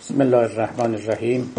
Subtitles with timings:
[0.00, 1.54] بسم الله الرحمن الرحیم.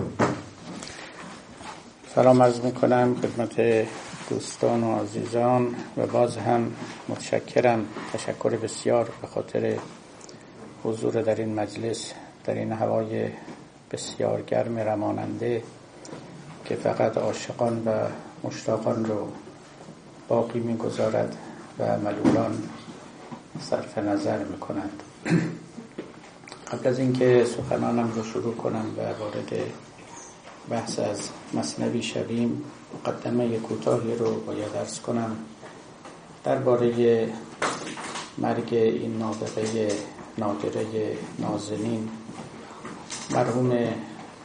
[2.15, 3.87] سلام عرض می‌کنم خدمت
[4.29, 6.71] دوستان و عزیزان و باز هم
[7.09, 9.75] متشکرم تشکر بسیار به خاطر
[10.83, 12.13] حضور در این مجلس
[12.45, 13.27] در این هوای
[13.91, 15.63] بسیار گرم رماننده
[16.65, 17.91] که فقط عاشقان و
[18.43, 19.27] مشتاقان رو
[20.27, 21.35] باقی می‌گذارد
[21.79, 22.63] و ملولان
[23.61, 25.03] صرف نظر می‌کنند.
[26.71, 29.53] قبل از اینکه سخنانم رو شروع کنم و وارد
[30.69, 35.37] بحث از مصنوی شویم مقدمه کوتاهی رو باید ارز کنم.
[36.43, 37.29] درباره
[38.37, 39.91] مرگ این نابغه
[40.37, 42.09] نادره نازنین
[43.31, 43.67] مرحوم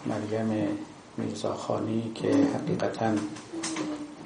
[0.07, 0.79] مریم
[1.17, 3.13] میرزاخانی که حقیقتا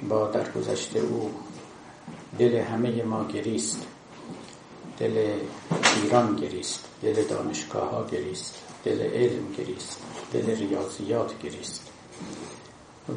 [0.09, 1.31] با درگذشته او
[2.39, 3.85] دل همه ما گریست.
[4.99, 5.33] دل
[6.03, 10.01] ایران گریست دل دانشگاه ها گریست دل علم گریست
[10.33, 11.89] دل ریاضیات گریست.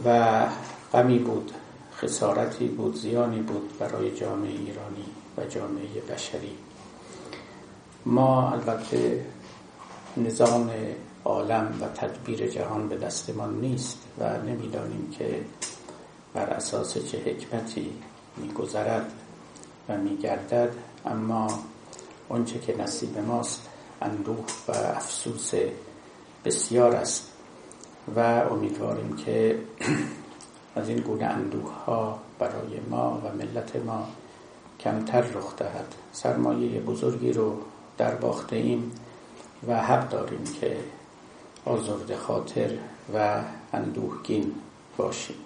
[0.04, 0.46] و
[0.92, 1.52] غمی بود
[1.96, 5.04] خسارتی بود زیانی بود برای جامعه ایرانی
[5.36, 6.56] و جامعه بشری.
[8.06, 9.26] ما البته
[10.16, 10.70] نظام
[11.24, 15.40] عالم و تدبیر جهان به دستمان نیست و نمی‌دانیم که
[16.34, 17.92] بر اساس چه حکمتی
[18.36, 19.12] میگذرد
[19.88, 20.74] و میگردد
[21.06, 21.46] اما
[22.32, 23.68] آنچه که نصیب ماست
[24.02, 25.52] اندوه و افسوس
[26.44, 27.32] بسیار است
[28.16, 29.58] و امیدواریم که
[30.76, 34.08] از این گونه اندوه ها برای ما و ملت ما
[34.80, 35.94] کمتر رخ دهد.
[36.12, 37.56] سرمایه بزرگی رو
[37.98, 38.92] در باخته ایم
[39.68, 40.76] و حق داریم که
[41.64, 42.70] آزرد خاطر
[43.14, 43.40] و
[43.72, 44.54] اندوهگین
[44.96, 45.36] باشیم.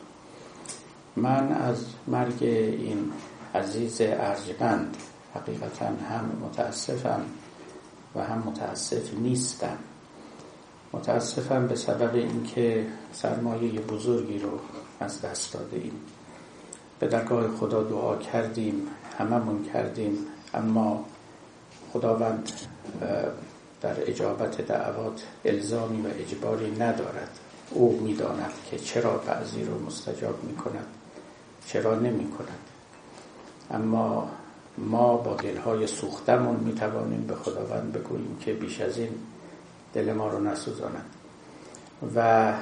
[1.16, 3.12] من از مرگ این
[3.54, 4.96] عزیز ارجمند
[5.36, 7.20] حقیقتا هم متاسفم
[8.14, 9.78] و هم متاسف نیستم.
[10.92, 14.60] متاسفم به سبب اینکه سرمایه بزرگی رو
[15.00, 16.00] از دست داده ایم
[16.98, 18.88] به درگاه خدا دعا کردیم
[19.19, 20.19] هممون کردیم
[20.54, 21.04] اما
[21.92, 22.50] خداوند
[23.80, 27.38] در اجابت دعوات الزامی و اجباری ندارد.
[27.70, 30.86] او می‌داند که چرا بعضی رو مستجاب می کند
[31.66, 32.58] چرا نمی کند
[33.70, 34.30] اما
[34.78, 39.10] ما با دلهای سوختمون می توانیم به خداوند بگوییم که بیش از این
[39.94, 41.04] دل ما رو نسوزاند.
[42.14, 42.53] و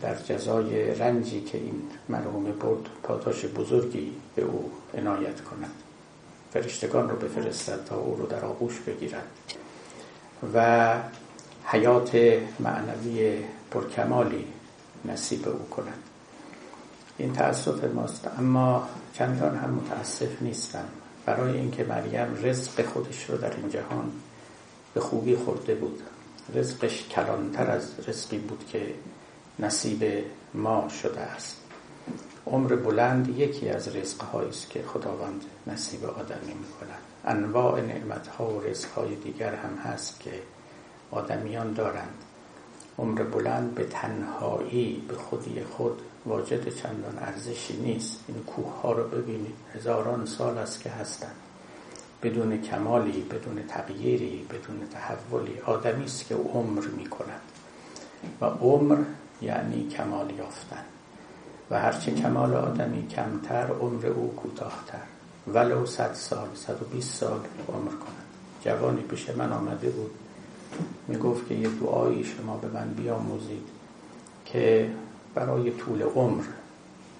[0.00, 5.70] در جزای رنجی که این مرحوم برد پاداش بزرگی به او عنایت کند
[6.52, 9.26] فرشتگان رو بفرستد تا او رو در آغوش بگیرد.
[10.54, 10.94] و
[11.64, 12.16] حیات
[12.60, 13.38] معنوی
[13.70, 14.44] پرکمالی
[15.04, 15.98] نصیب او کند.
[17.18, 20.84] این تأسف ماست اما چندان هم متاسف نیستم.
[21.26, 24.12] برای اینکه مریم رزق خودش رو در این جهان
[24.94, 26.02] به خوبی خورده بود.
[26.54, 28.94] رزقش کلانتر از رزقی بود که
[29.58, 30.24] نصیب
[30.54, 31.56] ما شده است.
[32.46, 37.02] عمر بلند یکی از رزقهایی است که خداوند نصیب آدمی می‌کند.
[37.24, 40.30] انواع نعمتها و رزقهای دیگر هم هست که
[41.10, 42.24] آدمیان دارند.
[42.98, 48.24] عمر بلند به تنهایی به خودی خود واجد چندان ارزشی نیست.
[48.28, 49.54] این کوه ها رو ببینید.
[49.74, 51.36] هزاران سال است که هستند
[52.22, 57.40] بدون کمالی بدون تغییری بدون تحولی آدمی است که عمر می کند
[58.40, 58.98] و عمر
[59.42, 60.84] یعنی کمال یافتن.
[61.70, 65.02] و هرچه کمال آدمی کمتر عمر او کوتاهتر.
[65.46, 68.24] ولو صد سال صد و بیست سال عمر کند.
[68.64, 70.10] جوانی پیش من آمده بود.
[71.08, 73.68] می گفت که یه دعایی شما به من بیاموزید
[74.44, 74.90] که
[75.34, 76.44] برای طول عمر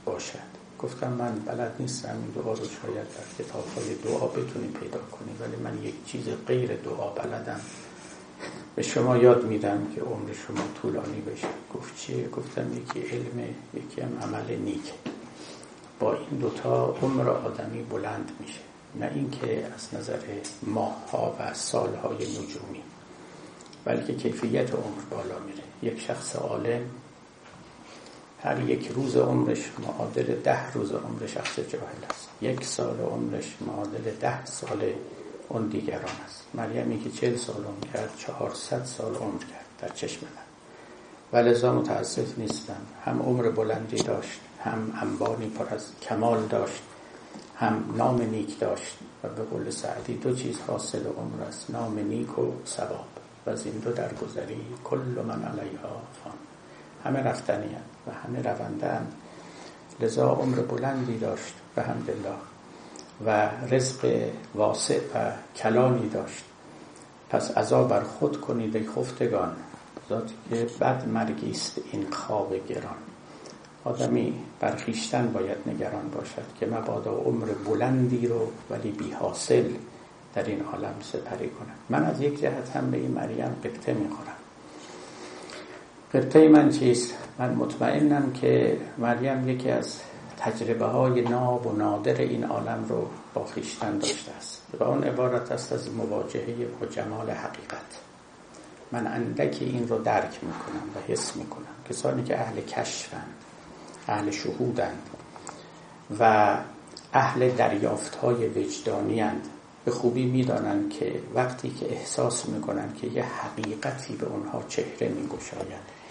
[0.04, 0.54] باشد.
[0.78, 5.36] گفتم من بلد نیستم این دعا رو شاید در کتاب های دعا بتونیم پیدا کنیم
[5.40, 7.60] ولی من یک چیز غیر دعا بلدم.
[8.76, 11.48] به شما یاد میدم که عمر شما طولانی بشه.
[11.74, 14.92] گفت چیه؟ گفتم یکی علم یکی هم عمل نیک.
[16.00, 18.60] با این دوتا عمر آدمی بلند میشه.
[19.00, 20.18] نه اینکه از نظر
[20.62, 22.82] ماه ها و سال های نجومی
[23.84, 25.92] بلکه کیفیت عمر بالا میره.
[25.94, 26.80] یک شخص عالم
[28.44, 32.28] هر یک روز عمرش معادل ده روز عمر شخص جاهل است.
[32.42, 34.92] یک سال عمرش معادل ده سال
[35.48, 36.44] اون دیگران است.
[36.54, 40.42] مریمی که چل سال عمر کرد چهارصد سال عمر کرد در چشم من.
[41.32, 42.80] و لذا متاسف نیستم.
[43.04, 46.82] هم عمر بلندی داشت هم انبانی پر از کمال داشت
[47.56, 52.38] هم نام نیک داشت و به قول سعدی دو چیز حاصل عمر است نام نیک
[52.38, 53.06] و ثواب.
[53.46, 56.32] و از این دو درگذری کل من علیها فان.
[57.04, 57.76] همه رفتنی
[58.06, 58.98] و همه رونده
[60.00, 62.34] لذا عمر بلندی داشت به همدلله
[63.26, 66.44] و رزق واسع و کلانی داشت.
[67.30, 69.56] پس عذا بر خود کنید ای خفتگان.
[70.08, 72.96] ذاتی که بد مرگی است این خواب گران.
[73.84, 79.64] آدمی برخیشتن باید نگران باشد که مبادا عمر بلندی رو ولی بی حاصل
[80.34, 84.33] در این عالم سپری کنم من از یک جهت هم به این مریم قبطه می‌خورم.
[86.14, 90.00] قبطه من چیست؟ من مطمئنم که مریم یکی از
[90.38, 95.52] تجربه های ناب و نادر این عالم رو با خیشتن داشته است و اون عبارت
[95.52, 98.00] است از مواجهه با جمال حقیقت
[98.92, 103.34] من اندکی این رو درک می‌کنم و حس می‌کنم کسانی که اهل کشفند
[104.08, 105.08] اهل شهودند
[106.20, 106.56] و
[107.12, 109.48] اهل دریافت های وجدانی هند.
[109.84, 116.03] به خوبی می‌دانند که وقتی که احساس می‌کنند که یه حقیقتی به اونها چهره میگشاید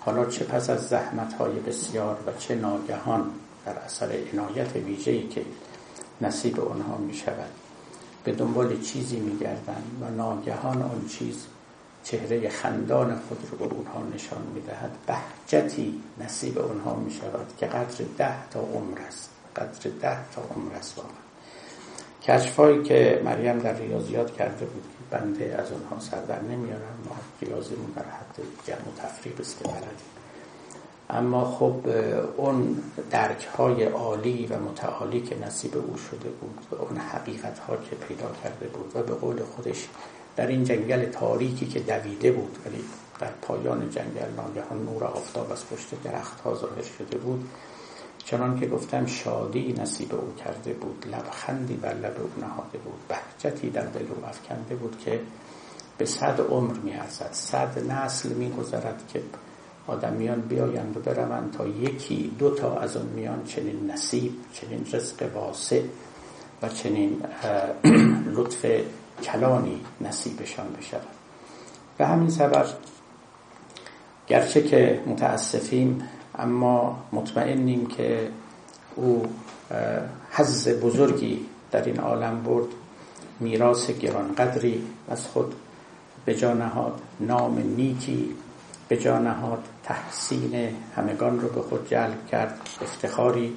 [0.00, 3.30] حالا چه پس از زحمت های بسیار و چه ناگهان
[3.66, 5.42] در اثر عنایت ویژه‌ای که
[6.20, 7.50] نصیب آنها می شود
[8.24, 9.38] به دنبال چیزی می
[10.00, 11.46] و ناگهان آن چیز
[12.04, 17.66] چهره خندان خود رو به اونها نشان می دهد بهجتی نصیب آنها می شود که
[17.66, 19.30] قدر ده تا عمر است.
[19.56, 21.12] قدر ده تا عمر است واقعا.
[22.22, 26.98] کشفایی که مریم در ریاضیات کرده بود بنده از آنها سر در نمیارم.
[27.08, 29.68] ما ریاضیمون در حد جمع و تفریق است که
[31.10, 31.88] اما خب
[32.36, 37.76] اون درک های عالی و متعالی که نصیب او شده بود و اون حقیقت ها
[37.76, 39.88] که پیدا کرده بود و به قول خودش
[40.36, 42.84] در این جنگل تاریکی که دویده بود ولی
[43.20, 47.48] در پایان جنگل ناگهان نور آفتاب از پشت درخت ها ظاهر شده بود
[48.30, 53.70] چنان که گفتم شادی نصیب او کرده بود لبخندی بر لب او نهاده بود بهجتی
[53.70, 55.20] در دل او افکنده بود که
[55.98, 57.28] به صد عمر میارزد.
[57.32, 59.22] صد نسل میگذرد که
[59.86, 65.30] آدمیان بیایند و بروند تا یکی دو تا از اون میان چنین نصیب چنین رزق
[65.34, 65.82] واسع
[66.62, 67.22] و چنین
[68.36, 68.66] لطف
[69.22, 71.02] کلانی نصیبشان بشود.
[71.98, 72.66] به همین سبب
[74.26, 76.02] گرچه که متاسفیم
[76.38, 78.30] اما مطمئنیم که
[78.96, 79.22] او
[80.30, 82.66] حز بزرگی در این عالم برد.
[83.40, 85.54] میراث گرانقدری از خود
[86.24, 87.00] به جا نهاد.
[87.20, 88.34] نام نیکی
[88.88, 89.64] به جا نهاد.
[89.84, 92.60] تحسین همگان رو به خود جلب کرد.
[92.82, 93.56] افتخاری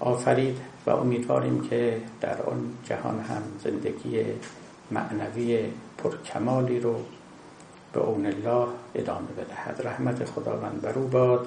[0.00, 4.24] آفرید و امیدواریم که در آن جهان هم زندگی
[4.90, 5.64] معنوی
[5.98, 6.96] پرکمالی رو
[7.92, 9.80] به اون الله ادامه بدهد.
[9.84, 11.46] رحمت خداوند بر او باد.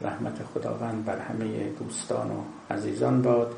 [0.00, 3.54] رحمت خداوند بر همه دوستان و عزیزان باد.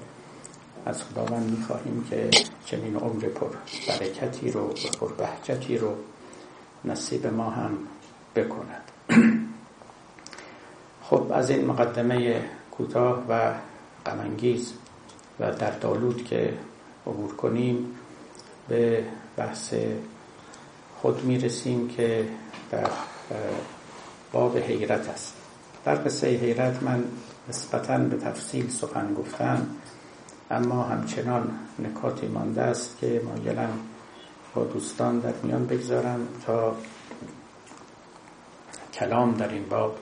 [0.87, 2.31] از خداوند می‌خواهیم که
[2.65, 3.49] چنین عمر پر
[3.89, 5.95] برکتی رو و پر بهجتی رو
[6.85, 7.79] نصیب ما هم
[8.37, 8.91] بکند.
[11.11, 13.55] خب از این مقدمه کوتاه و
[14.07, 14.73] غمانگیز
[15.41, 16.55] و در دالود که
[17.07, 17.97] عبور کنیم
[18.69, 19.05] به
[19.37, 19.75] بحث
[21.01, 22.29] خود می‌رسیم که
[22.71, 22.91] در
[24.33, 25.40] باب حیرت است.
[25.85, 27.05] در قصه حیرت من
[27.49, 29.67] نسبتا به تفصیل سخن گفتم
[30.51, 33.71] اما همچنان نکاتی مانده است که مایلم
[34.55, 36.77] با دوستان در میان بگذارم تا
[38.93, 39.97] کلام در این باب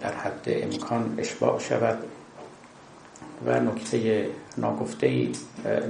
[0.00, 1.98] در حد امکان اشباع شود
[3.46, 4.26] و نکته
[4.58, 5.32] ناگفته ای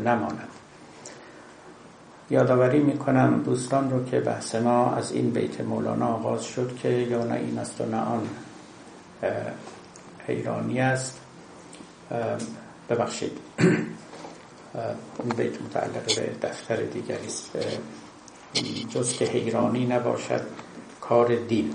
[0.05, 0.49] نماند.
[2.31, 7.25] یادآوری می‌کنم دوستان رو که بحث ما از این بیت مولانا آغاز شد که یا
[7.25, 8.29] نه این است و نه آن
[10.27, 11.21] حیرانی است.
[12.91, 13.39] ببخشید.
[15.19, 17.51] این بیت متعلق به دفتر دیگری است.
[18.91, 20.43] جز که حیرانی نباشد
[21.01, 21.75] کار دین.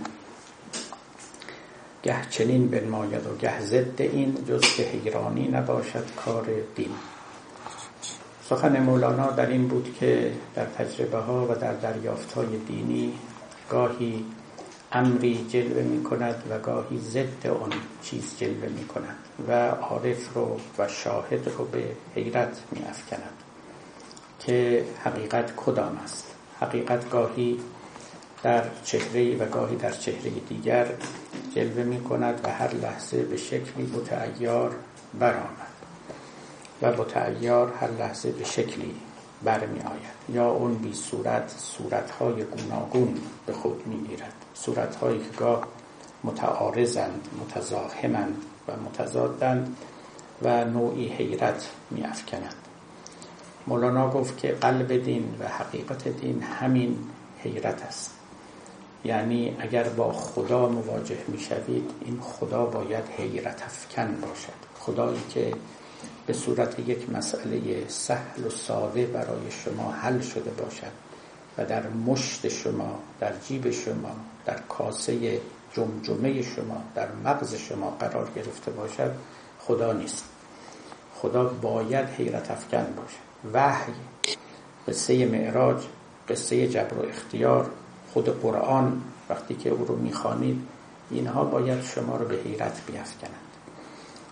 [2.04, 6.46] گه چنین بنماید و گه ضد این جز که حیرانی نباشد کار
[6.76, 6.92] دین.
[8.50, 13.14] سخن مولانا در این بود که در تجربه ها و در دریافت های دینی
[13.70, 14.26] گاهی
[14.94, 19.18] امری جلوه می کند و گاهی ضد آن چیز جلوه می کند
[19.48, 21.84] و عارف رو و شاهد رو به
[22.16, 23.34] حیرت می افکند
[24.40, 26.36] که حقیقت کدام است.
[26.60, 27.60] حقیقت گاهی
[28.44, 30.88] در چهره و گاهی در چهره دیگر
[31.56, 34.76] جلوه می کند و هر لحظه به شکلی متعیار
[35.20, 35.72] برآمد
[36.82, 38.96] و متعیار هر لحظه به شکلی
[39.44, 45.68] برمی آید یا اون بی صورت صورتهای گوناگون به خود می گیرد صورتهایی که گاه
[46.24, 48.36] متعارضند متزاحمند
[48.68, 49.78] و متضادند
[50.42, 52.56] و نوعی حیرت می افکنند
[53.68, 56.98] مولانا گفت که قلب دین و حقیقت دین همین
[57.44, 58.12] حیرت است.
[59.06, 64.54] یعنی اگر با خدا مواجه می شوید این خدا باید حیرت افکن باشد.
[64.80, 65.54] خدایی که
[66.28, 71.11] به صورت یک مسئله سهل و ساده برای شما حل شده باشد.
[71.58, 74.16] و در مشت شما در جیب شما
[74.46, 75.42] در کاسه
[75.74, 79.12] جمجمه شما در مغز شما قرار گرفته باشد
[79.60, 80.24] خدا نیست.
[81.16, 83.18] خدا باید حیرت افکن باشه
[83.54, 83.94] وحی
[84.88, 85.84] قصه معراج
[86.30, 87.70] قصه جبر و اختیار
[88.14, 90.62] خود قرآن وقتی که او رو می‌خوانید
[91.12, 93.36] اینها باید شما رو به حیرت بیافکنند.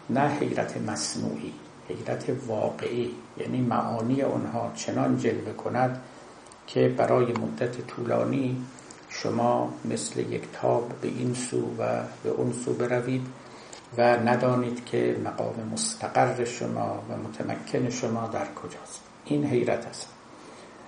[0.09, 1.53] نه حیرت مصنوعی
[1.87, 6.01] حیرت واقعی یعنی معانی آنها چنان جلوه کند
[6.73, 8.65] که برای مدت طولانی
[9.09, 13.27] شما مثل یک تاب به این سو و به اون سو بروید
[13.97, 19.01] و ندانید که مقام مستقر شما و متمکن شما در کجاست.
[19.25, 20.07] این حیرت است.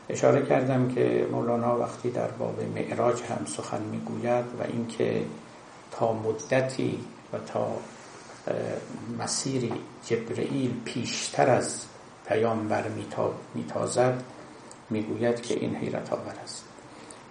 [0.10, 5.26] اشاره کردم که مولانا وقتی در باب معراج هم سخن می‌گوید و اینکه
[5.92, 7.00] تا مدتی
[7.34, 7.68] و تا
[9.20, 9.74] مسیری
[10.06, 11.86] جبرئیل پیشتر از
[12.28, 12.84] پیامبر
[13.56, 14.24] میتازد
[14.92, 16.64] می‌گوید که این حیرت آور است.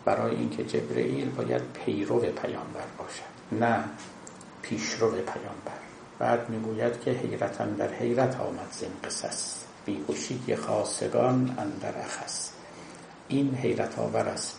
[0.05, 3.85] برای اینکه جبرئیل باید پیرو پیامبر باشد نه
[4.63, 5.81] پیشرو پیامبر.
[6.19, 9.57] بعد می‌گوید که حیرتن در حیرت آمد زین قصص.
[9.87, 12.51] بیهوشی خاصگان اندر اخص
[13.29, 14.59] این حیرت آور است.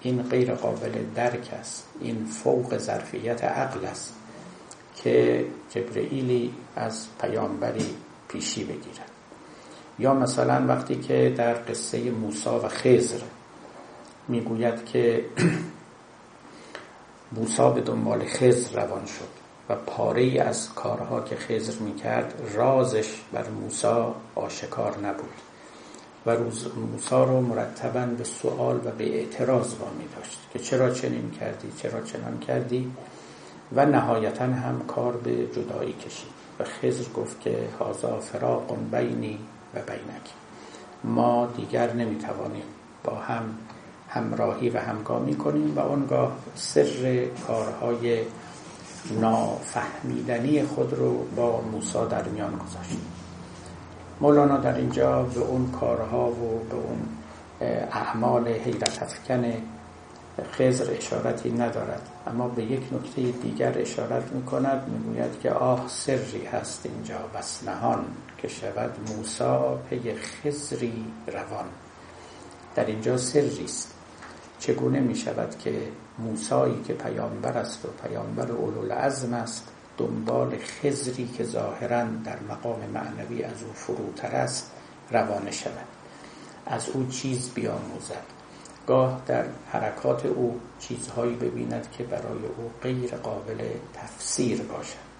[0.00, 1.86] این غیر قابل درک است.
[2.00, 4.14] این فوق ظرفیت عقل است
[4.96, 7.94] که جبرئیلی از پیامبری
[8.28, 9.09] پیشی بگیرد.
[9.98, 13.20] یا مثلا وقتی که در قصه موسی و خزر
[14.28, 15.24] می‌گوید که
[17.36, 23.20] موسی به دنبال خزر روان شد و پاره ای از کارها که خزر می‌کرد رازش
[23.32, 24.04] بر موسی
[24.34, 25.30] آشکار نبود
[26.26, 31.30] و روز موسی رو مرتبا به سوال و به اعتراض وامی داشت که چرا چنین
[31.30, 32.92] کردی چرا چنان کردی؟
[33.72, 36.40] و نهایتا هم کار به جدایی کشید.
[36.60, 39.38] و خزر گفت که هازا فراق بینی
[39.74, 40.30] و بینک.
[41.04, 42.64] ما دیگر نمی‌توانیم
[43.04, 43.42] با هم
[44.08, 48.22] همراهی و همگامی کنیم و اونگاه سر کارهای
[49.20, 53.06] نافهمیدنی خود رو با موسی در میان گذاشتیم.
[54.20, 57.00] مولانا در اینجا به اون کارها و به اون
[57.92, 59.52] اعمال حیرت افکن
[60.52, 62.08] خزر اشارتی ندارد.
[62.26, 67.68] اما به یک نکته دیگر اشارت می کند می‌گوید که آه سری هست اینجا بس
[67.68, 68.04] نهان.
[68.42, 71.64] که شود موسا پی خزری روان.
[72.74, 73.94] در اینجا سری است.
[74.58, 79.68] چگونه می شود که موسایی که پیامبر است و پیامبر اولوالعزم است
[79.98, 84.70] دنبال خزری که ظاهرا در مقام معنوی از او فروتر است
[85.10, 85.86] روانه شود؟
[86.66, 88.24] از او چیز بیاموزد.
[88.86, 93.58] گاه در حرکات او چیزهایی ببیند که برای او غیر قابل
[93.94, 95.10] تفسیر باشد.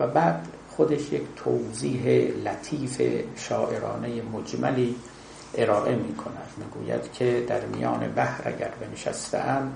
[0.00, 3.02] و بعد خودش یک توضیح لطیف
[3.36, 4.96] شاعرانه مجملی
[5.54, 9.72] ارائه می کند می‌گوید که در میان بحر اگر بنشستم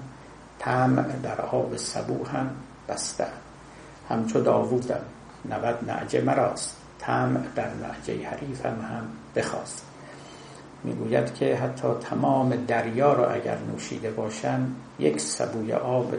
[0.58, 2.50] طمع در آب سبو هم
[2.88, 3.32] بستم
[4.08, 5.00] همچو داوودم
[5.50, 6.76] نود نعجه مراست.
[6.98, 9.84] طمع در نعجه حریفم هم بخواست.
[10.84, 14.66] می‌گوید که حتی تمام دریا را اگر نوشیده باشم
[14.98, 16.14] یک سبوی آب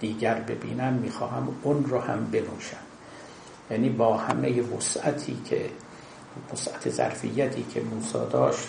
[0.00, 2.89] دیگر ببینم می‌خواهم اون رو هم بنوشم.
[3.70, 5.70] یعنی با همه وسعتی که
[6.52, 8.68] وسعت ظرفیتی که موسا داشت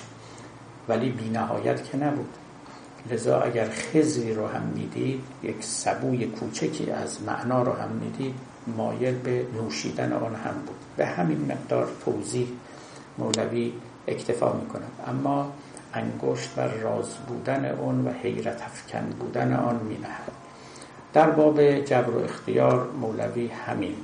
[0.87, 2.29] ولی بی نهایت که نبود.
[3.11, 8.35] لذا اگر خزی رو هم می‌دید یک سبوی کوچکی از معنا رو هم می‌دید
[8.77, 10.75] مایل به نوشیدن آن هم بود.
[10.97, 12.47] به همین مقدار توضیح
[13.17, 13.73] مولوی
[14.07, 15.51] اکتفا می‌کنه اما
[15.93, 19.97] انگشت بر راز بودن اون و حیرت افکن بودن آن می
[21.13, 23.95] در باب جبر و اختیار مولوی همین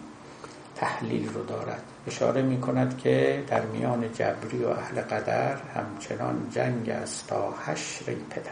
[0.77, 1.83] تحلیل رو دارد.
[2.07, 8.05] اشاره می کند که در میان جبری و اهل قدر همچنان جنگ است تا حشر
[8.29, 8.51] پدر.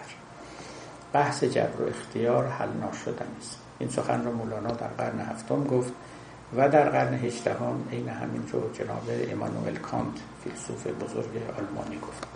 [1.14, 3.60] بحث جبر و اختیار حل ناشدن است.
[3.80, 5.94] این سخن رو مولانا در قرن هفتم گفت
[6.58, 12.28] و در قرن هجدهم عین همین رو جناب امانوئل کانت فیلسوف بزرگ آلمانی گفت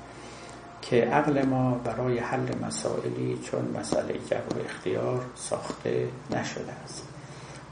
[0.81, 7.03] که عقل ما برای حل مسائلی چون مسئله جبر و اختیار ساخته نشده است.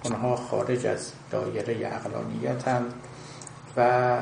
[0.04, 2.86] اونها خارج از دایره عقلانیت هم
[3.78, 4.18] و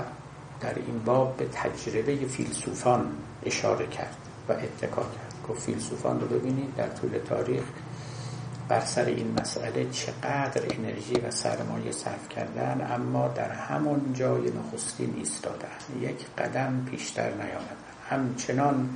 [0.62, 3.12] در این باب به تجربه فیلسوفان
[3.46, 4.18] اشاره کرد
[4.50, 5.36] و اتکا کرد.
[5.50, 7.64] گفت فیلسوفان رو ببینید در طول تاریخ
[8.68, 15.14] بر سر این مسئله چقدر انرژی و سرمایه صرف کردن اما در همون جای نخستین
[15.18, 15.68] ایستادن
[16.02, 17.76] یک قدم پیشتر نیامدن
[18.10, 18.90] همچنان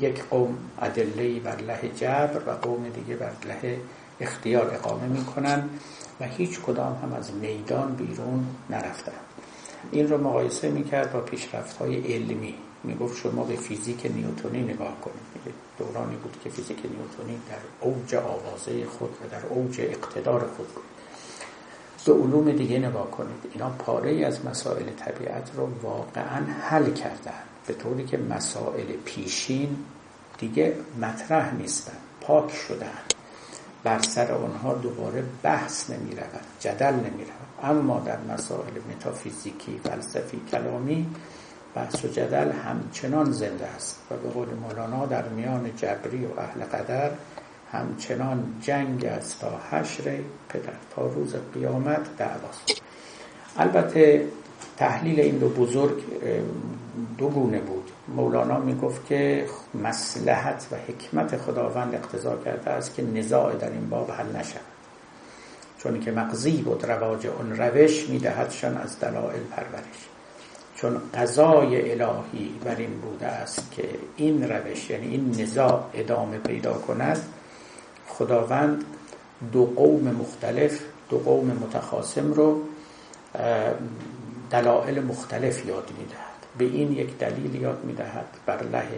[0.00, 3.80] یک قوم ادله بر له جبر و قوم دیگه بر له
[4.20, 5.68] اختیار اقامه می‌کنن.
[6.20, 9.12] و هیچ کدام هم از میدان بیرون نرفتن.
[9.90, 12.54] این رو مقایسه می‌کرد با پیشرفت های علمی.
[12.84, 15.54] می‌گفت شما به فیزیک نیوتونی نگاه کنید.
[15.78, 20.84] دورانی بود که فیزیک نیوتونی در اوج آوازه خود و در اوج اقتدار خود بود.
[22.06, 23.50] به علوم دیگه نگاه کنید.
[23.52, 29.76] اینا پاره از مسائل طبیعت رو واقعا حل کردن به طوری که مسائل پیشین
[30.38, 31.96] دیگه مطرح نیستن.
[32.20, 33.05] پاک شدن
[33.86, 40.40] بر سر آنها دوباره بحث نمی رود جدل نمی رود اما در مسائل متافیزیکی فلسفی
[40.50, 41.06] کلامی
[41.74, 46.64] بحث و جدل همچنان زنده است و به قول مولانا در میان جبری و اهل
[46.64, 47.10] قدر
[47.72, 52.82] همچنان جنگ است تا حشر پدر تا روز قیامت دعواست.
[53.56, 54.28] البته
[54.76, 56.02] تحلیل این دو بزرگ
[57.18, 57.75] دو گونه بود.
[58.08, 64.10] مولانا می‌گفت که مسلحت و حکمت خداوند اقتضا کرده است که نزاع در این باب
[64.10, 64.76] حل نشد
[65.78, 70.08] چون که مقضی بود رواج اون روش میدهدشان از دلائل پرورش.
[70.76, 76.72] چون قضای الهی بر این بوده است که این روش یعنی این نزاع ادامه پیدا
[76.72, 77.18] کند
[78.08, 78.84] خداوند
[79.52, 82.62] دو قوم مختلف دو قوم متخاصم رو
[84.50, 86.35] دلائل مختلف یاد می‌دهد.
[86.58, 88.88] به این یک دلیل یاد می‌دهد بر له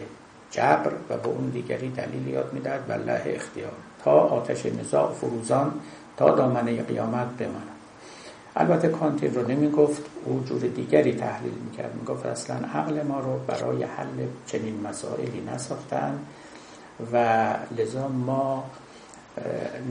[0.50, 3.72] جبر و به اون دیگری دلیل یاد می‌دهد بر له اختیار.
[4.04, 5.72] تا آتش نزاع فروزان
[6.16, 7.78] تا دامنه قیامت بماند.
[8.56, 11.94] البته کانتین رو نمی گفت او جور دیگری تحلیل می‌کرد.
[11.94, 16.18] می‌گفت اصلا عقل ما رو برای حل چنین مسائلی نساختن
[17.12, 18.64] و لذا ما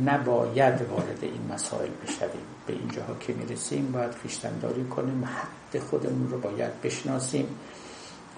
[0.05, 2.47] نباید وارد این مسائل بشویم.
[2.67, 5.25] به اینجاها که می‌رسیم باید خیشتنداری کنیم.
[5.25, 7.47] حد خودمون رو باید بشناسیم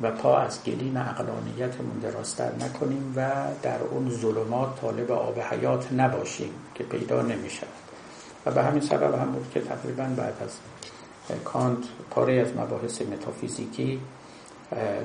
[0.02, 6.52] و پا از گلیم اقلانیتمون دراستر نکنیم و در اون ظلمات طالب آب حیات نباشیم
[6.76, 7.68] که پیدا نمیشه
[8.46, 10.58] و به همین سبب هم بود که تقریبا بعد از
[11.44, 14.00] کانت پاره از مباحث متافیزیکی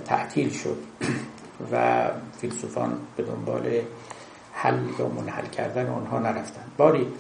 [0.05, 0.77] تعطیل شد.
[1.73, 3.81] و فیلسوفان به دنبال
[4.55, 6.65] حل یا منحل کردن آنها نرفتن.
[6.77, 7.13] باری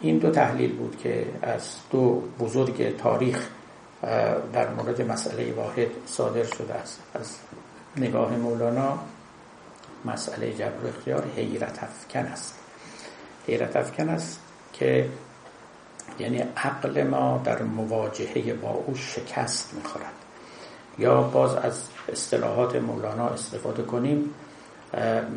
[0.00, 3.48] این دو تحلیل بود که از دو بزرگ تاریخ
[4.52, 7.00] در مورد مسئله واحد صادر شده است.
[7.14, 7.36] از
[7.96, 8.98] نگاه مولانا
[10.04, 12.58] مسئله جبر اختیار حیرت افکن است.
[13.46, 14.40] حیرت افکن است
[14.72, 15.08] که
[16.18, 20.12] یعنی عقل ما در مواجهه با او شکست می‌خورد.
[20.98, 21.80] یا باز از
[22.12, 24.34] اصطلاحات مولانا استفاده کنیم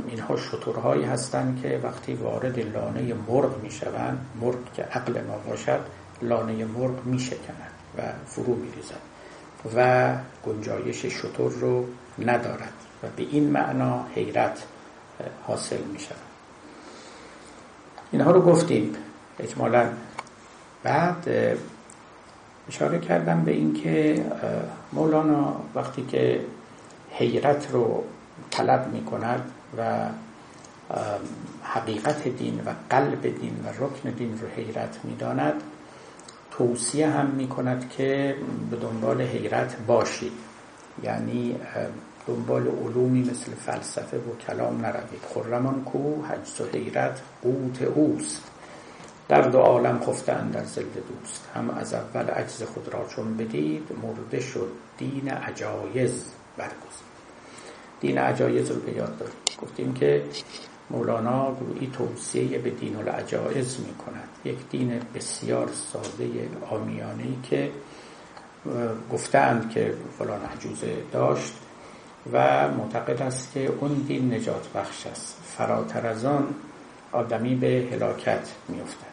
[0.07, 5.79] اینها شطورهایی هستند که وقتی وارد لانه مرغ می‌شوند مرغ که عقل ما باشد
[6.21, 9.01] لانه مرغ میشکند و فرو میریزد
[9.75, 10.13] و
[10.45, 11.85] گنجایش شطور رو
[12.19, 14.63] ندارد و به این معنا حیرت
[15.47, 16.15] حاصل می شود
[18.11, 18.95] اینها رو گفتیم
[19.39, 19.89] اجمالا.
[20.83, 21.27] بعد
[22.69, 24.25] اشاره کردم به اینکه
[24.93, 26.41] مولانا وقتی که
[27.11, 28.03] حیرت رو
[28.51, 30.09] طلب می کند و
[31.63, 35.53] حقیقت دین و قلب دین و رکن دین رو حیرت می داند
[36.51, 38.35] توصیه هم می کند که
[38.71, 40.31] به دنبال حیرت باشید
[41.03, 41.55] یعنی
[42.27, 45.21] دنبال علومی مثل فلسفه و کلام نروید.
[45.33, 48.51] خرمان کو حجز و حیرت قوت اوست.
[49.27, 51.47] در دو عالم خفتن در زلد دوست.
[51.55, 56.25] هم از اول عجز خود را چون بدید مرده شد دین عجایز
[56.57, 57.10] برگزید.
[58.01, 59.35] دین عجایز رو به یاد داریم.
[59.61, 60.23] گفتیم که
[60.89, 67.71] مولانا گروهی توصیه به دین العجایز می کند یک دین بسیار ساده آمیانه که
[69.11, 71.53] گفتند که فلان عجوزه داشت
[72.33, 75.37] و معتقد است که اون دین نجات بخش است.
[75.57, 76.55] فراتر از آن
[77.11, 79.11] آدمی به هلاکت میافتد.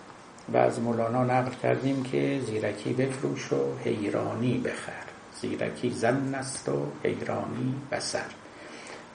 [0.52, 4.92] و از مولانا نقل کردیم که زیرکی بفروش و حیرانی بخر.
[5.40, 8.24] زیرکی زن است و حیرانی بسر.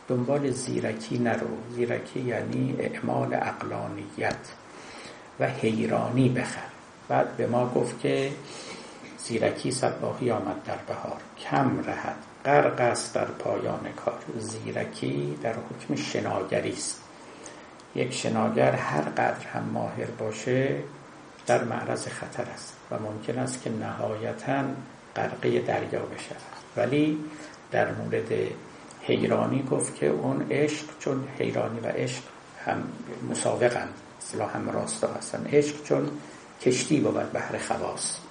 [0.08, 1.48] دنبال زیرکی نرو.
[1.76, 4.36] زیرکی یعنی اعمال اقلانیت
[5.39, 6.62] و حیرانی بخر.
[7.10, 8.32] بعد به ما گفت که
[9.18, 11.22] زیرکی صباحی آمد در بهار.
[11.39, 12.16] کم رهد.
[12.46, 14.20] غرق است در پایان کار.
[14.39, 17.02] زیرکی در حکم شناگری است.
[17.96, 20.76] یک شناگر هر قدر هم ماهر باشه
[21.48, 24.63] در معرض خطر است و ممکن است که نهایتا
[25.16, 26.36] غرقه دریا بشه
[26.78, 27.18] ولی
[27.72, 28.32] در مورد
[29.04, 32.22] حیرانی گفت که اون عشق چون حیرانی و عشق
[32.66, 32.84] هم
[33.30, 33.89] مسابقن
[34.22, 35.46] اصلا هم راستا هستن.
[35.52, 36.10] عشق چون
[36.62, 38.22] کشتی بود بحر خواست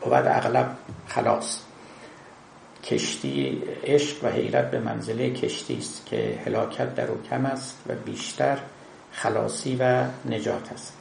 [0.00, 1.58] بود اغلب خلاص.
[2.84, 7.94] کشتی عشق و حیرت به منزله کشتی است که هلاکت در او کم است و
[7.94, 8.58] بیشتر
[9.12, 10.96] خلاصی و نجات است.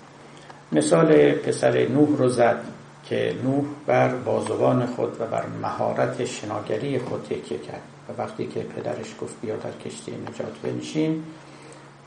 [0.72, 2.64] مثال پسر نوح رو زد.
[3.12, 7.82] که نوح بر بازوان خود و بر مهارت شناگری خود تکیه کرد.
[8.10, 11.24] و وقتی که پدرش گفت بیا در کشتی نجات بنشین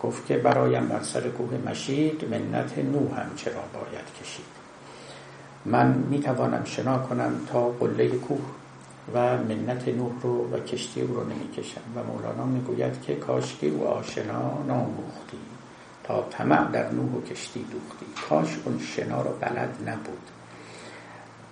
[0.03, 4.45] گفت که برایم بر سر کوه مشید منت نوح هم چرا باید کشید.
[5.65, 8.41] من می توانم شنا کنم تا قله کوه
[9.15, 13.69] و منت نوح رو و کشتی او رو نمی کشم و مولانا می‌گوید که کاشکی
[13.69, 15.39] او آشنا ناموختی.
[16.05, 18.29] تا طمع در نوح و کشتی دوختی.
[18.29, 20.34] کاش اون شنا رو بلد نبود.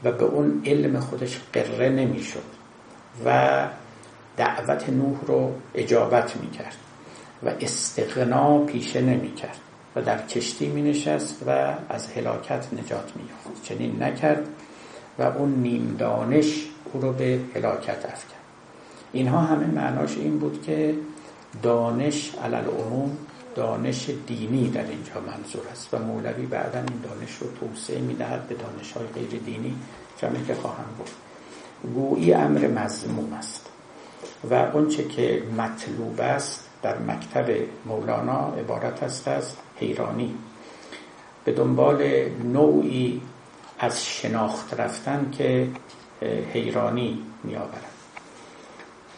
[0.04, 2.42] و به اون علم خودش قره نمی‌شد
[3.24, 3.68] و
[4.36, 6.76] دعوت نوح رو اجابت می‌کرد
[7.42, 9.58] و استقنا پیشه نمی‌کرد
[9.96, 13.22] و در کشتی می نشست و از هلاکت نجات می
[13.62, 14.48] چنین نکرد
[15.18, 18.36] و اون نیم دانش او رو به هلاکت افکن
[19.12, 20.94] اینها همه معناش این بود که
[21.62, 23.16] دانش علل عموم
[23.54, 28.54] دانش دینی در اینجا منظور است و مولوی بعدا این دانش رو توسعه می‌دهد به
[28.54, 29.74] دانش های غیر دینی
[30.18, 31.14] جمعی که خواهم گفت
[31.94, 33.66] گویی امر مضموم است
[34.50, 37.50] و اونچه که مطلوب است در مکتب
[37.86, 40.34] مولانا عبارت است از حیرانی.
[41.44, 43.22] به دنبال نوعی
[43.78, 45.68] از شناخت رفتن که
[46.52, 47.90] حیرانی می آورد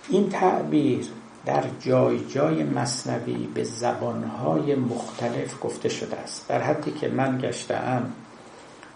[0.09, 1.07] این تعبیر
[1.47, 6.49] در جای جای مصنوی به زبانهای مختلف گفته شده است.
[6.49, 8.13] در حدی که من گشتم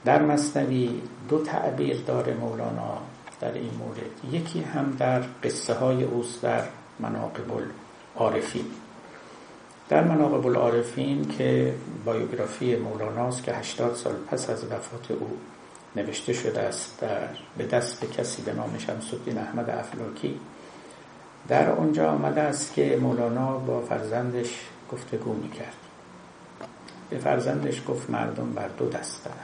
[0.05, 2.99] در مصنوی دو تعبیر داره مولانا
[3.41, 4.35] در این مورد.
[4.35, 6.63] یکی هم در قصه های اوست در
[7.01, 7.53] مناقب
[8.17, 8.65] العارفین
[9.89, 15.31] در مناقب العارفین که بایوگرافی مولاناست که 80 سال پس از وفات او
[15.97, 20.41] نوشته شده است در به دست کسی به نام شمس الدین احمد افلاکی
[21.49, 24.61] در اونجا آمده است که مولانا با فرزندش
[24.93, 25.77] گفتگو می‌کرد.
[27.11, 29.35] به فرزندش گفت مردم بر دو دستند.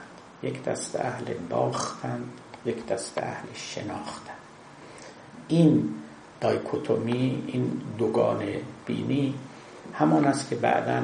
[0.42, 2.32] یک دست اهل باختند
[2.66, 4.36] یک دست اهل شناختند.
[5.48, 5.94] این
[6.40, 8.44] دایکوتومی این دوگان
[8.86, 9.34] بینی
[9.94, 11.02] همان است که بعدا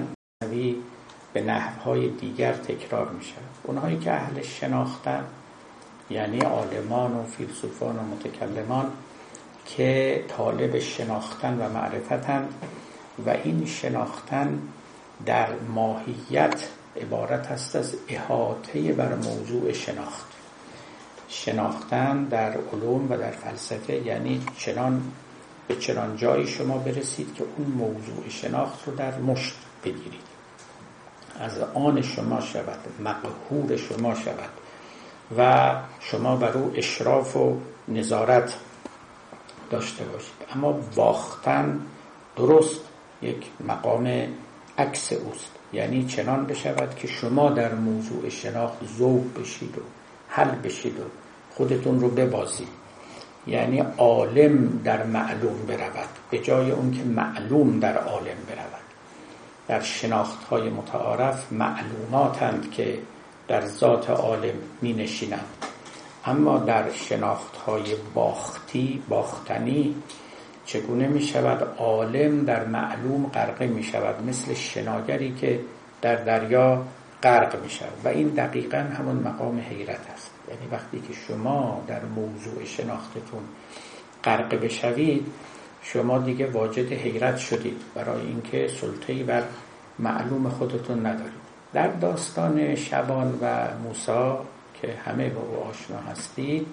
[1.33, 5.25] به نحوهای دیگر تکرار می شود اونهایی که اهل شناختن
[6.11, 8.93] یعنی عالمان و فیلسوفان و متکلمان
[9.67, 12.49] که طالب شناختن و معرفتن
[13.27, 14.63] و این شناختن
[15.27, 16.65] در ماهیت
[16.97, 20.27] عبارت است از احاطه بر موضوع شناخت.
[21.29, 25.03] شناختن در علوم و در فلسفه یعنی چنان
[25.69, 30.31] به چنان جایی شما برسید که اون موضوع شناخت رو در مشت بگیرید.
[31.41, 34.51] از آن شما شود مقهور شما شود
[35.39, 37.57] و شما بر او اشراف و
[37.89, 38.55] نظارت
[39.71, 40.35] داشته باشید.
[40.55, 41.81] اما باختن
[42.37, 42.81] درست
[43.23, 44.27] یک مقام
[44.79, 45.51] عکس اوست.
[45.73, 49.83] یعنی چنان بشود که شما در موضوع شناخت ذوق بشید و
[50.29, 51.03] حل بشید و
[51.51, 52.69] خودتون رو ببازید.
[53.47, 56.09] یعنی عالم در معلوم برود.
[56.31, 58.81] به جای اون که معلوم در عالم برود.
[59.69, 62.99] در شناخت های متعارف معلوماتند که
[63.49, 65.47] در ذات عالم می نشینند
[66.25, 69.95] اما در شناخت های باختی باختنی
[70.65, 75.61] چگونه می شود عالم در معلوم غرقه می شود مثل شناگری که
[76.03, 76.85] در دریا
[77.23, 80.31] غرق می شود و این دقیقا همون مقام حیرت است.
[80.49, 83.41] یعنی وقتی که شما در موضوع شناختتون
[84.25, 85.27] غرق بشوید
[85.83, 89.43] شما دیگه واجد حیرت شدید برای اینکه سلطه‌ای بر
[89.99, 91.41] معلوم خودتون ندارید.
[91.73, 94.45] در داستان شبان و موسا
[94.83, 96.67] که همه با او آشنا هستید.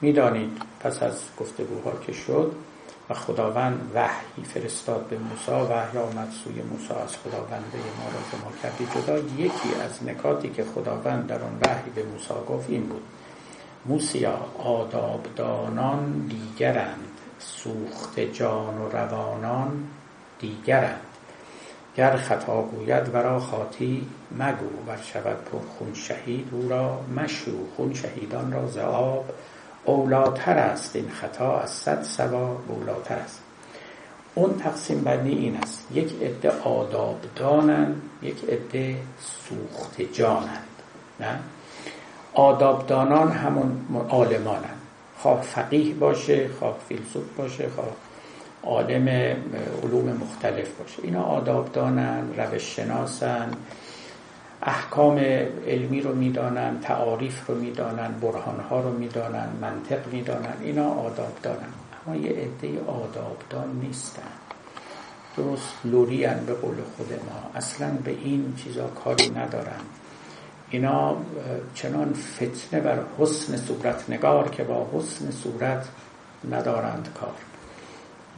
[0.00, 2.52] می‌دانید پس از گفتگوها که شد
[3.10, 6.94] و خداوند وحی فرستاد به موسی وحی آمد سوی موسی.
[7.04, 9.18] از خداونده ما را ما کردی جدا.
[9.18, 13.02] یکی از نکاتی که خداوند در آن وحی به موسی گفت این بود.
[13.86, 17.08] موسیا آدابدانان دیگرند.
[17.38, 19.88] سوخت جان و روانان
[20.38, 21.11] دیگرند.
[21.96, 24.06] گر خطا گوید ورا خاطی
[24.38, 27.52] مگو ور شود پر خون شهید او را مشو.
[27.76, 29.24] خون شهیدان را زعاب
[29.84, 30.96] اولاتر است.
[30.96, 33.40] این خطا از صد سوا اولاتر است.
[34.34, 35.86] اون تقسیم بندی این است.
[35.94, 40.68] یک عده آداب دانند یک عده سوخت جانند
[41.20, 41.38] نه؟
[42.34, 44.80] آدابدانان همون عالمانند
[45.18, 47.86] خواه فقیه باشه خواه فیلسوف باشه خواه
[48.62, 49.08] عالم
[49.82, 51.02] علوم مختلف باشه.
[51.02, 53.50] اینا آداب دانن روش شناسن
[54.62, 55.18] احکام
[55.66, 60.54] علمی رو می‌دانن تعاریف رو می‌دانن برهانها رو می‌دانن منطق می‌دانن.
[60.62, 61.72] اینا آداب دانن.
[62.06, 64.22] اما یه عده آدابدان نیستن.
[65.36, 67.50] درست لورین به قول خود ما.
[67.54, 69.80] اصلا به این چیزا کاری ندارن.
[70.70, 71.16] اینا
[71.74, 75.88] چنان فتنه بر حسن صورت نگار که با حسن صورت
[76.50, 77.34] ندارند کار.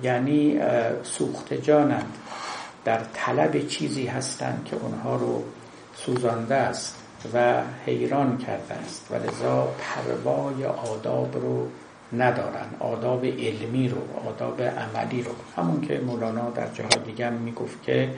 [0.03, 0.61] یعنی
[1.03, 2.19] سوخت جانند
[2.85, 5.45] در طلب چیزی هستند که اونها رو
[5.97, 6.97] سوزانده است
[7.35, 9.07] و حیران کرده است.
[9.11, 11.69] و لذا پروای آداب رو
[12.13, 12.67] ندارن.
[12.81, 15.33] آداب علمی رو آداب عملی رو.
[15.57, 18.11] همون که مولانا در جاهای دیگه می‌گفت که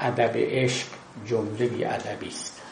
[0.00, 0.86] ادب عشق
[1.26, 2.62] جمله بی ادبی است.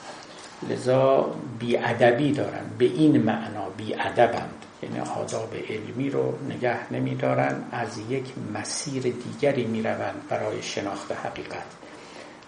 [0.71, 2.65] لذا بی ادبی دارن.
[2.79, 9.65] به این معنا بی ادبند یعنی آداب علمی رو نگه نمیدارن از یک مسیر دیگری
[9.65, 11.67] می‌روند برای شناخت حقیقت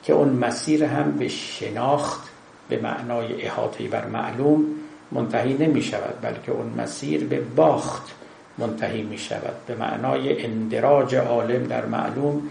[0.03, 2.29] که اون مسیر هم به شناخت
[2.69, 4.65] به معنای احاطه بر معلوم
[5.13, 8.15] منتهی نمی شود بلکه اون مسیر به باخت
[8.59, 12.43] منتهی می شود به معنای اندراج عالم در معلوم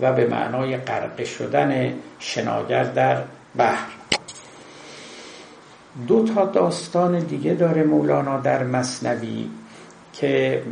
[0.00, 3.22] و به معنای غرق شدن شناگر در
[3.56, 3.95] بحر.
[6.08, 9.50] دو تا داستان دیگه داره مولانا در مصنوی
[10.12, 10.62] که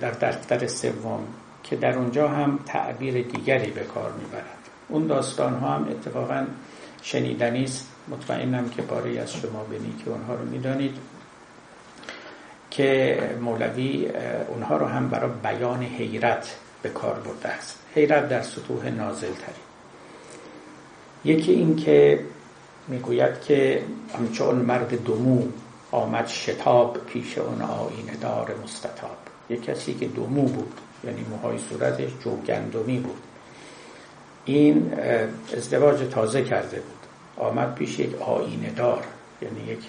[0.00, 1.20] در دفتر سوم
[1.62, 4.68] که در اونجا هم تعبیر دیگری به کار می‌برد.
[4.88, 6.46] اون داستان ها هم اتفاقا
[7.02, 7.90] شنیدنی است.
[8.08, 10.94] مطمئنم که باری از شما بینی که اونها رو می‌دانید
[12.70, 14.08] که مولوی
[14.48, 17.78] اونها رو هم برای بیان حیرت به کار برده است.
[17.94, 19.64] حیرت در سطوح نازل تری
[21.24, 22.20] یکی این که
[22.88, 23.82] می‌گوید که
[24.18, 25.42] همچون مرد دمو
[25.92, 29.16] آمد شتاب پیش اون آینه دار مستطاب.
[29.50, 30.72] یک کسی که دمو بود
[31.04, 33.18] یعنی موهای صورتش جوگندمی بود.
[34.44, 34.92] این
[35.56, 36.94] ازدواج تازه کرده بود.
[37.36, 39.04] آمد پیش یک آینه دار
[39.42, 39.84] یعنی یک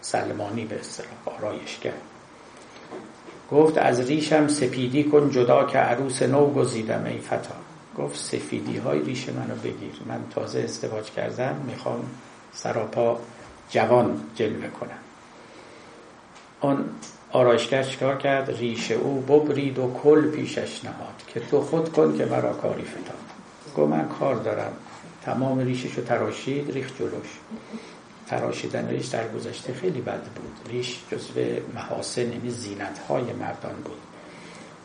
[0.00, 1.92] سلمانی به اصطلاح آرایشگر.
[3.50, 7.71] گفت از ریشم سپیدی کن جدا که عروس نو گزیدم ای فتا.
[7.98, 9.94] گفت سفیدی های ریش منو بگیر.
[10.06, 12.04] من تازه ازدواج کردم می‌خوام
[12.52, 13.18] سراپا
[13.70, 14.98] جوان جلوه کنم.
[16.60, 16.84] اون
[17.32, 22.24] آرایشگر چکار کرد؟ ریش او ببرید و کل پیشش نهاد که تو خود کن که
[22.24, 23.16] مرا کاری فتاد.
[23.76, 24.72] گفت من کار دارم.
[25.24, 27.38] تمام ریشش رو تراشید ریخ جلوش.
[28.26, 30.72] تراشیدن ریش در گذشته خیلی بد بود.
[30.72, 31.40] ریش جزو
[31.74, 34.11] محاسن یعنی زینت های مردان بود.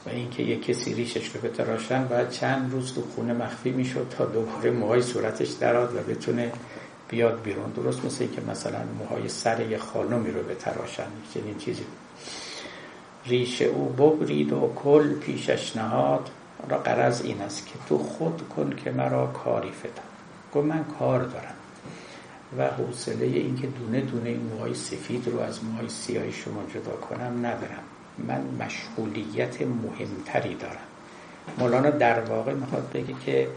[0.10, 4.72] اینکه یک کسی ریشش رو بتراشن باید چند روز تو خونه مخفی می‌شد تا دوباره
[4.72, 6.52] موهای صورتش دراد و بتونه
[7.10, 7.72] بیاد بیرون.
[7.72, 11.84] درست مثل که مثلا موهای سر یه خانمی رو بتراشن چنین چیزی.
[13.26, 16.30] ریش او ببرید و کل پیشش نهاد.
[16.70, 20.08] را قرض این است که تو خود کن که مرا کاری فتم
[20.54, 21.54] گفت من کار دارم.
[22.58, 27.46] و حوصله اینکه دونه دونه این موهای سفید رو از موهای سیاه شما جدا کنم
[27.46, 27.84] ندارم.
[28.18, 30.88] من مشغولیت مهمتری دارم.
[31.58, 33.48] مولانا در واقع می‌خواد بگه که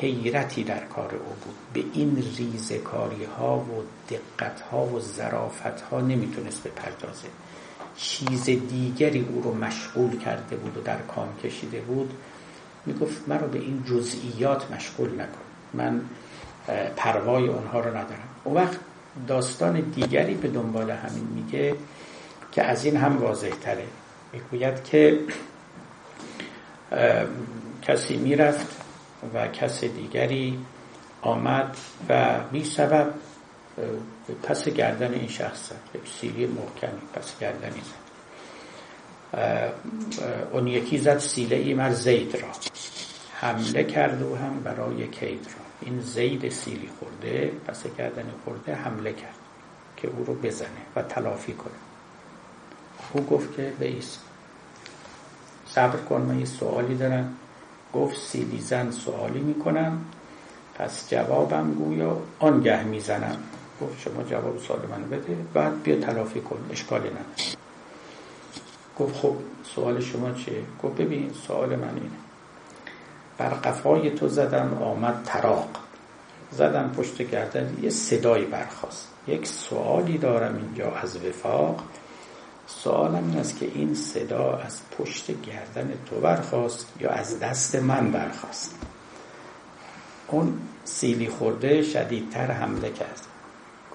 [0.00, 1.54] حیرتی در کار او بود.
[1.72, 7.28] به این ریزکاری ها و دقت ها و ظرافت ها نمی‌تونست بپردازه.
[7.96, 12.12] چیز دیگری او رو مشغول کرده بود و در کام کشیده بود.
[12.86, 15.44] می‌گفت مرا به این جزئیات مشغول نکن.
[15.74, 16.00] من
[16.96, 18.28] پروای اونها رو ندارم.
[18.44, 18.78] اون وقت
[19.26, 21.74] داستان دیگری به دنبال همین میگه.
[22.52, 23.86] که از این هم واضح تره
[24.32, 25.20] می‌گوید که
[27.82, 28.76] کسی می‌رفت
[29.34, 30.58] و کس دیگری
[31.22, 31.76] آمد
[32.08, 33.14] و بی سبب
[34.42, 36.00] پس گردن این شخص زد.
[36.20, 38.08] سیلی محکمی پس گردنی زد.
[40.52, 42.48] اون یکی زد سیله مر زید را.
[43.34, 45.64] حمله کرد و هم برای کید را.
[45.80, 49.34] این زید سیلی خورده پس گردن خورده حمله کرد
[49.96, 51.87] که او رو بزنه و تلافی کنه.
[53.12, 54.20] او گفت که بیست
[55.66, 57.36] صبر کن من یه سوالی دارم.
[57.94, 60.00] گفت سیلی زن سوالی می‌کنم.
[60.74, 63.36] پس جوابم گویا آنگه می‌زنم.
[63.82, 67.58] گفت شما جواب سوال منو بده بعد بیا تلافی کن اشکالی نداره.
[68.98, 69.36] گفت خب
[69.74, 72.10] سوال شما چیه؟ گفت ببین سوال من اینه.
[73.38, 75.68] بر قفای تو زدم آمد تراق
[76.52, 81.84] زدم پشت گردن یه صدایی برخواست یک سوالی دارم اینجا از وفاق.
[82.68, 88.10] سوالم این است که این صدا از پشت گردن تو برخواست یا از دست من
[88.10, 88.74] برخواست
[90.26, 93.20] اون سیلی خورده شدیدتر حمله کرد.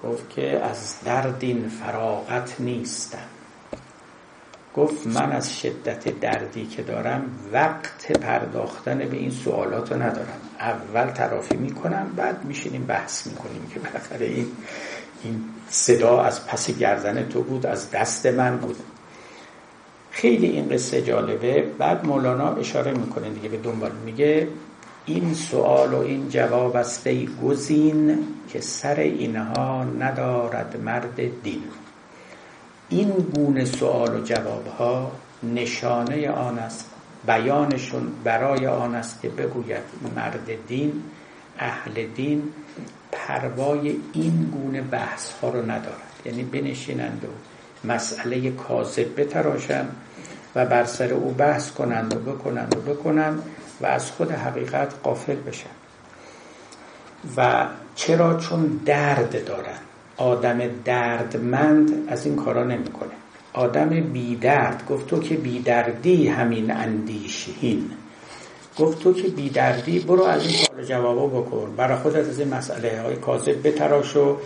[0.02, 3.18] گفت که از دردین فراغت نیستم.
[4.76, 10.40] گفت من از شدت دردی که دارم وقت پرداختن به این سوالات ندارم.
[10.60, 14.46] اول ترافی می‌کنم بعد میشینیم بحث می‌کنیم که بالاخره این
[15.24, 18.76] این صدا از پس گردن تو بود از دست من بود.
[20.10, 21.62] خیلی این قصه جالبه.
[21.78, 23.92] بعد مولانا اشاره می‌کنه دیگه به دنبال.
[24.04, 24.48] میگه
[25.06, 27.08] این سوال و این جواب است
[27.42, 31.62] گزین که سر اینها ندارد مرد دین.
[32.88, 36.90] این گونه سوال و جواب ها نشانه آن است
[37.26, 39.82] بیانشون برای آن است که بگوید
[40.16, 41.02] مرد دین
[41.58, 42.42] اهل دین
[43.14, 46.12] پروای این گونه بحث ها رو ندارد.
[46.24, 47.28] یعنی بنشینند و
[47.86, 49.96] مسئله کاذب بتراشند
[50.54, 53.42] و بر سر او بحث کنند و بکنند و بکنند
[53.80, 55.70] و از خود حقیقت قافل بشن
[57.36, 59.78] و چرا؟ چون درد دارن
[60.16, 63.10] آدم دردمند از این کارا نمی‌کنه.
[63.52, 64.86] آدم بیدرد.
[64.88, 67.90] گفت تو که بیدردی همین اندیشهین.
[68.78, 71.74] گفت تو که بیدردی برو از این سوال جوابا بکن.
[71.76, 73.00] برای خودت از این مسئله.
[73.02, 74.36] های کاذب بتراش و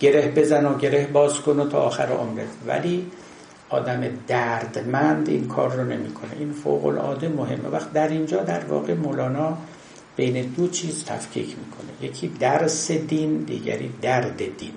[0.00, 2.48] گره بزن و گره باز کن و تا آخر عمرت.
[2.66, 3.06] ولی
[3.68, 6.30] آدم دردمند این کار رو نمی‌کنه.
[6.38, 7.68] این فوق العاده مهمه.
[7.68, 9.58] وقت در اینجا در واقع مولانا
[10.16, 12.08] بین دو چیز تفکیک می‌کنه.
[12.08, 14.72] یکی درس دین دیگری درد دین.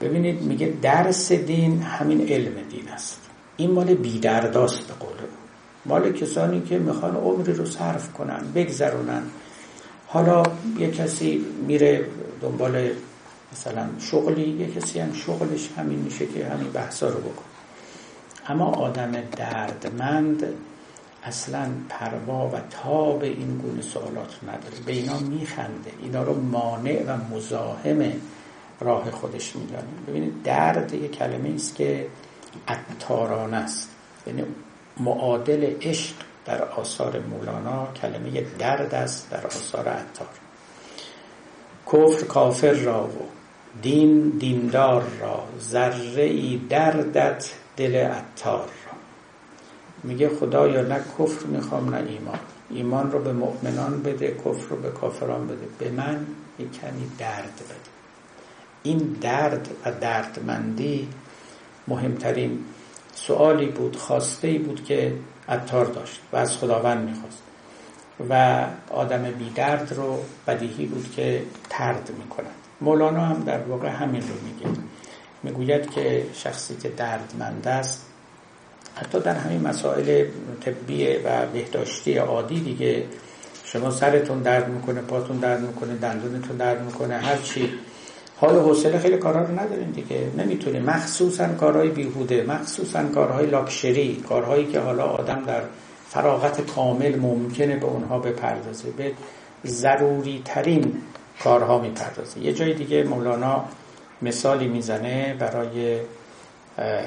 [0.00, 3.20] ببینید میگه درس دین همین علم دین است.
[3.56, 5.43] این مال بیدرداست به قول.
[5.86, 9.22] مال کسانی که می‌خوان عمری رو صرف کنن بگذرونن.
[10.06, 10.42] حالا
[10.78, 12.06] یه کسی میره
[12.40, 12.90] دنبال
[13.52, 17.44] مثلا شغلی یه کسی هم شغلش همین میشه که همین بحثا رو بکن
[18.46, 20.44] اما آدم دردمند
[21.24, 24.76] اصلا پروا و تاب این گونه سوالات نداره.
[24.86, 25.90] به اینا میخنده.
[26.02, 28.12] اینا رو مانع و مزاحم
[28.80, 29.84] راه خودش میدانه.
[30.08, 32.06] ببینید درد یه کلمه است که
[32.68, 33.90] عطاران است.
[34.26, 34.42] یعنی
[35.00, 40.28] معادل عشق در آثار مولانا کلمه درد است در آثار عطار.
[41.86, 43.28] کفر کافر را و
[43.82, 48.92] دین دیندار را ذره ای دردت دل عطار را.
[50.02, 52.38] میگه خدایا نه کفر می‌خوام نه ایمان.
[52.70, 55.66] ایمان رو به مؤمنان بده کفر رو به کافران بده.
[55.78, 56.26] به من
[56.58, 57.94] یک کمی درد بده.
[58.82, 61.08] این درد و دردمندی
[61.88, 62.64] مهمترین
[63.14, 65.12] سوالی بود خواسته ای بود که
[65.48, 67.42] عطار داشت و از خداوند می‌خواست.
[68.30, 74.34] و آدم بیدرد رو بدیهی بود که ترد می‌کنند مولانا هم در واقع همین رو
[74.44, 74.80] میگه.
[75.42, 78.06] می‌گوید که شخصی که دردمند است.
[78.94, 80.24] حتی در همین مسائل
[80.60, 83.04] طبی و بهداشتی عادی دیگه
[83.64, 87.72] شما سرتون درد می‌کنه پاتون درد می‌کنه دندونتون درد می‌کنه هر چی.
[88.44, 90.26] حال حوصله خیلی کارا رو نداریم دیگه.
[90.38, 90.82] نمی‌تونیم.
[90.82, 95.62] مخصوصا کارهای بیهوده مخصوصا کارهای لاکشری کارهایی که حالا آدم در
[96.08, 98.90] فراغت کامل ممکنه به اونها بپردازه.
[98.90, 99.12] به
[99.66, 101.02] ضروری ترین
[101.42, 102.40] کارها می‌پردازه.
[102.40, 103.64] یه جای دیگه مولانا
[104.22, 106.00] مثالی می‌زنه برای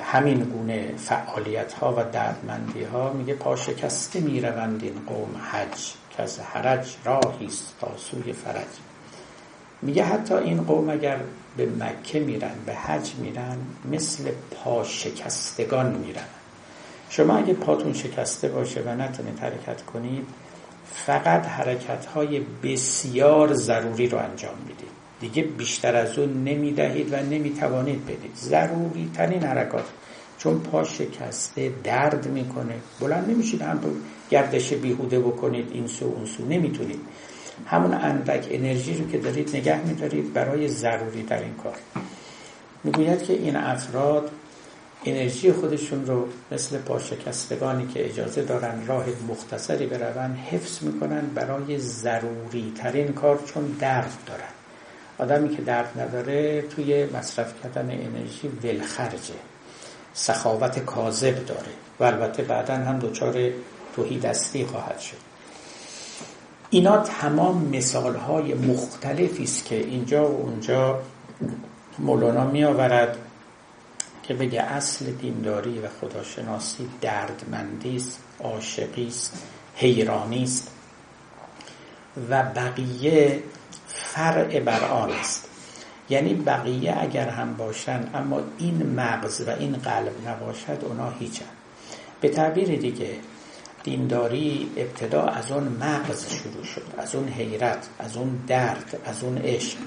[0.04, 5.94] همین گونه فعالیت ها و دردمندی ها میگه پاشکسته می‌روند این قوم حج.
[6.18, 8.87] که از حرج راهیست تا سوی فرج.
[9.82, 11.18] میگه حتی این قوم اگر
[11.58, 13.58] به مکه میرن به حج میرن
[13.92, 16.26] مثل پاشکستگان میرن.
[17.10, 20.28] شما اگه پاتون شکسته باشه و نتونید حرکت کنید
[20.94, 24.90] فقط حرکت های بسیار ضروری رو انجام می‌دید.
[25.20, 28.36] دیگه بیشتر از اون نمی‌دهید و نمی‌توانید بدید.
[28.36, 29.86] ضروری ترین حرکات.
[30.38, 32.76] چون پا شکسته درد می‌کنه.
[33.00, 33.80] بلند نمیشید هم
[34.30, 36.46] گردش بیهوده بکنید این سو اون سو.
[36.46, 37.00] نمی‌تونید.
[37.66, 41.76] همون اندک انرژی رو که دارید نگه میدارید برای ضروری در این کار.
[42.84, 44.32] می‌گوید که این افراد
[45.06, 52.74] انرژی خودشون رو مثل پاشکستگانی که اجازه دارن راه مختصری برون حفظ می‌کنن برای ضروری
[52.78, 54.42] ترین کار چون درد دارن.
[55.18, 59.34] آدمی که درد نداره توی مصرف کردن انرژی ولخرجه.
[60.14, 61.72] سخاوت کاذب داره.
[62.00, 63.50] و البته بعدا هم دچار
[63.96, 65.27] توهی دستی خواهد شد.
[66.70, 71.00] اینا تمام مثال های مختلفی است که اینجا و اونجا
[72.00, 73.18] مولانا می آورد
[74.24, 79.44] که بگه اصل دینداری و خداشناسی دردمندی است عاشقی است
[79.76, 80.72] حیرانی است
[82.30, 83.44] و بقیه
[83.88, 85.50] فرع بر آن است.
[86.10, 91.46] یعنی بقیه اگر هم باشن اما این مغز و این قلب نباشد اونا هیچن.
[92.22, 93.16] به تعبیر دیگه
[93.88, 99.38] دینداری ابتدا از اون مغز شروع شد از اون حیرت از اون درد از اون
[99.38, 99.78] عشق.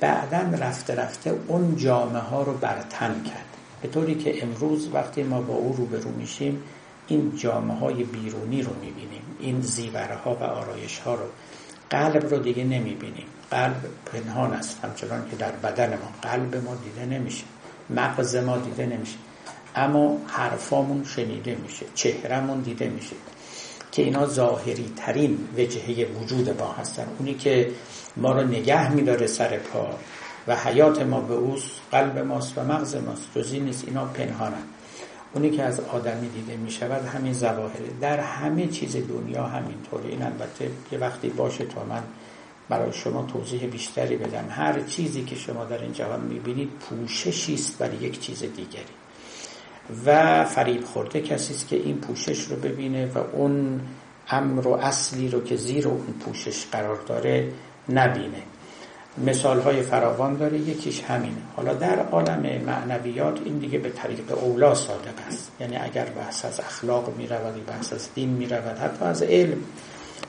[0.00, 3.46] بعدا رفته رفته اون جامعه ها رو برتن کرد.
[3.82, 6.62] به طوری که امروز وقتی ما با او روبرو میشیم
[7.06, 11.26] این جامعه های بیرونی رو می‌بینیم این زیوره ها و آرایش ها رو.
[11.90, 13.26] قلب رو دیگه نمی‌بینیم.
[13.50, 16.30] قلب پنهان است همچنان که در بدن ما.
[16.30, 17.44] قلب ما دیده نمیشه.
[17.90, 19.16] مغز ما دیده نمیشه.
[19.76, 23.16] اما حرفامون شنیده میشه چهرمون دیده میشه
[23.92, 27.06] که اینا ظاهری ترین وجهه وجود ما هستن.
[27.18, 27.70] اونی که
[28.16, 29.88] ما رو نگه میداره سر پا
[30.48, 34.62] و حیات ما به اوس قلب ماست و مغز ماست جزی نیست اینا پنهانن.
[35.34, 37.88] اونی که از آدمی دیده می شود همین ظواهره.
[38.00, 40.08] در همه چیز دنیا همینطوره.
[40.08, 42.02] این البته یه وقتی باشه تا من
[42.68, 44.46] برای شما توضیح بیشتری بدم.
[44.50, 48.95] هر چیزی که شما در این جهان می‌بینید پوششی است برای یک چیز دیگری.
[50.06, 53.80] و فریب خورده کسی است که این پوشش رو ببینه و اون
[54.28, 57.52] امر و اصلی رو که زیر اون پوشش قرار داره
[57.88, 58.42] نبینه.
[59.24, 61.36] مثال های فراوان داره یکیش همینه.
[61.56, 65.52] حالا در عالم معنویات این دیگه به طریق اولا صادق است.
[65.60, 69.58] یعنی اگر بحث از اخلاق می رود بحث از دین می رود حتی از علم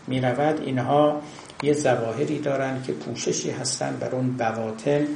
[0.08, 1.22] می رود اینها
[1.64, 5.08] یه زواهری دارن که پوششی هستن بر اون بواطن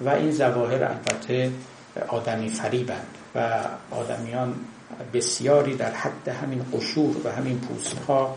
[0.00, 1.50] و این زواهر البته
[2.08, 3.23] آدمی فریبند.
[3.34, 4.54] و آدمیان
[5.14, 8.36] بسیاری در حد همین قشور و همین پوست ها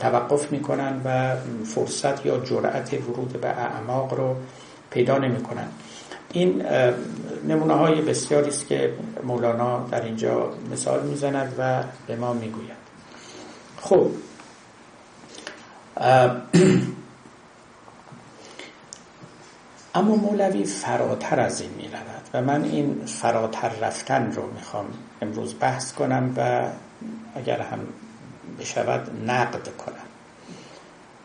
[0.00, 4.36] توقف می‌کنن و فرصت یا جرأت ورود به اعماق رو
[4.90, 5.66] پیدا نمی‌کنن.
[6.32, 6.62] این
[7.48, 8.94] نمونه های بسیاری است که
[9.24, 12.80] مولانا در اینجا مثال می‌زند و به ما می‌گوید.
[13.80, 14.10] خب
[19.94, 24.86] اما مولوی فراتر از این می رود و من این فراتر رفتن رو می‌خوام
[25.22, 26.68] امروز بحث کنم و
[27.34, 27.78] اگر هم
[28.60, 29.94] بشود نقد کنم.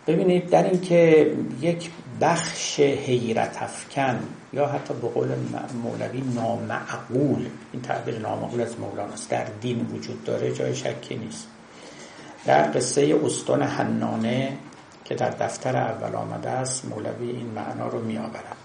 [0.07, 1.89] ببینید در اینکه یک
[2.21, 4.19] بخش حیرت افکن
[4.53, 5.27] یا حتی به قول
[5.83, 11.47] مولوی نامعقول این تعبیر نامعقول از مولانا در دین وجود داره جای شکی نیست.
[12.45, 14.57] در قصه استون حنانه
[15.05, 18.55] که در دفتر اول آمده است مولوی این معنا رو می آورد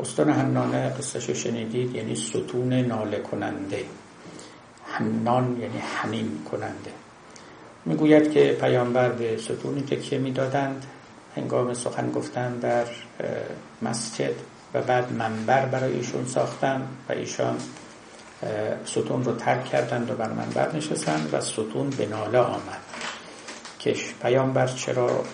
[0.00, 3.84] استون حنانه قصهش رو شنیدید؟ یعنی ستون ناله کننده.
[4.84, 6.92] حنان یعنی حنین کننده.
[7.84, 10.86] می‌گوید که پیامبر به ستونی تکیه می‌دادند؟
[11.36, 12.86] هنگام سخن گفتن در
[13.82, 14.34] مسجد
[14.74, 17.56] و بعد منبر برای ایشون ساختن و ایشان
[18.84, 22.80] ستون رو ترک کردند و بر منبر نشستند و ستون به ناله آمد.
[23.80, 25.24] که پیامبر چرا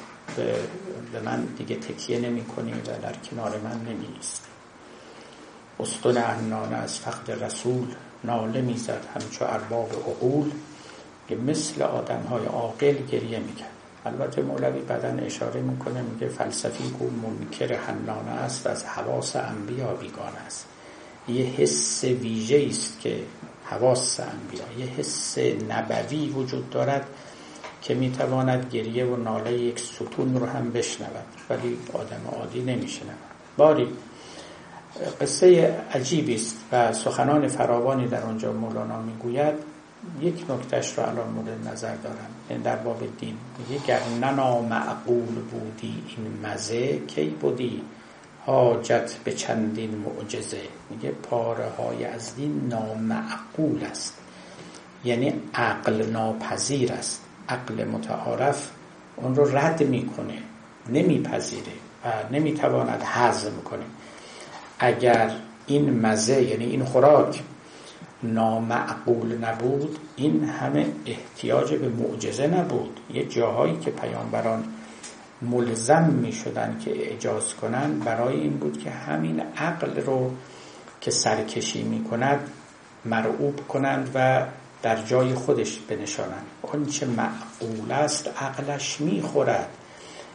[1.13, 4.47] به من دیگه تکیه نمی کنی و در کنار من نمی نیست
[5.81, 7.87] استون عنانه از فقد رسول
[8.25, 10.51] ناله می‌زد همچو ارباب عقول
[11.29, 13.71] که مثل آدم های عاقل گریه می‌کرد
[14.07, 20.39] البته مولوی بدن اشاره می‌کنه میگه فلسفی کو منکر حنانه است از حواس انبیا بیگانه
[20.47, 20.67] است.
[21.29, 23.23] یه حس ویژه است که
[23.65, 27.07] حواس انبیا یه حس نبوی وجود دارد.
[27.87, 33.17] که می‌تواند گریه و ناله یک ستون رو هم بشنود ولی آدم عادی نمیشنود.
[33.57, 33.89] باری
[35.21, 39.55] قصه عجیبی است و سخنان فراوانی در آنجا مولانا می‌گوید.
[40.21, 42.27] یک نکتش رو الان مورد نظر دارم.
[42.51, 44.01] یعنی در باب دین میگه گر
[44.71, 47.83] معقول بودی این مزه کی بودی؟
[48.47, 50.61] حاجت به چندین معجزه.
[50.91, 54.19] میگه پاره های از دین نامعقول است.
[55.05, 57.26] یعنی عقل ناپذیر است.
[57.49, 58.71] عقل متعارف
[59.17, 60.39] اون رو رد می‌کنه
[60.89, 61.73] نمیپذیره
[62.05, 63.85] و نمی‌تواند هضم کنه.
[64.79, 65.31] اگر
[65.67, 67.43] این مزه یعنی این خوراک
[68.23, 73.01] نامعقول نبود این همه احتیاج به معجزه نبود.
[73.15, 74.65] یه جاهایی که پیامبران
[75.43, 80.31] ملزم می شدن که اجاز کنند برای این بود که همین عقل رو
[81.01, 82.51] که سرکشی می کند
[83.05, 84.47] مرعوب کنند و
[84.87, 86.47] در جای خودش بنشانند.
[86.63, 89.69] آنچه معقول است عقلش می‌خورد.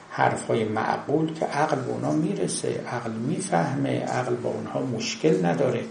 [0.09, 5.83] حرف های معقول که عقل به اونا می‌رسه عقل می‌فهمه عقل با اونها مشکل نداره.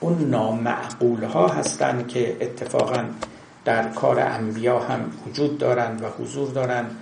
[0.00, 3.04] اون نامعقول ها هستند که اتفاقا
[3.64, 6.96] در کار انبیا هم وجود دارند و حضور دارند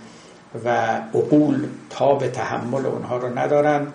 [0.64, 0.68] و
[1.14, 3.92] عقول تا به تحمل اونها رو ندارند.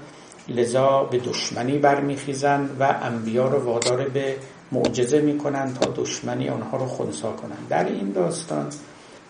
[0.48, 4.36] لذا به دشمنی برمیخیزند و انبیا رو وادار به
[4.72, 7.68] معجزه می‌کنند تا دشمنی اونها رو خونسا کنند.
[7.70, 8.70] در این داستان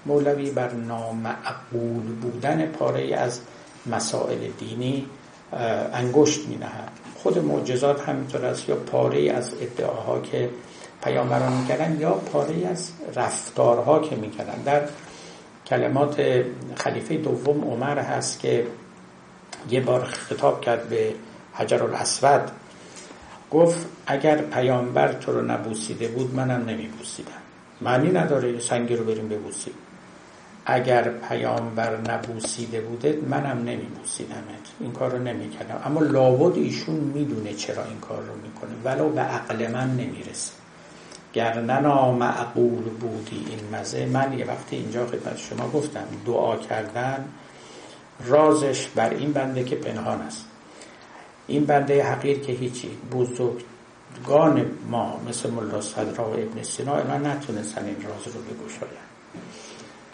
[0.05, 3.39] مولوی بر نامعقول بودن پاره از
[3.85, 5.05] مسائل دینی
[5.93, 10.49] انگشت می نهد خود معجزات همینطور است یا پاره از ادعاها که
[11.03, 14.61] پیامبران می‌کردن یا پاره از رفتارها که می‌کردن.
[14.65, 14.81] در
[15.67, 16.43] کلمات
[16.75, 18.67] خلیفه دوم عمر هست که
[19.69, 21.13] یه بار خطاب کرد به
[21.53, 22.51] حجر الاسود.
[23.51, 27.31] گفت اگر پیامبر تو رو نبوسیده بود منم نمیبوسیدم.
[27.81, 29.73] معنی نداره سنگی رو بریم ببوسیم.
[30.65, 34.67] اگر پیامبر نبوسیده بوده منم نمیبوسیدمت.
[34.79, 35.81] این کار رو نمی‌کردم.
[35.85, 38.71] اما لابد ایشون می‌دونه چرا این کار رو می‌کنه.
[38.83, 40.51] ولو به عقل من نمی‌رسه.
[41.33, 41.61] گر
[42.11, 44.05] معقول بودی این مزه.
[44.05, 47.25] من یه وقتی اینجا خدمت شما گفتم دعا کردن
[48.25, 50.46] رازش بر این بنده که پنهان است.
[51.47, 57.85] این بنده حقیر که هیچی بزرگان ما مثل ملا صدرا و ابن سینا اینا نتونستن
[57.85, 58.91] این راز رو بگوشاین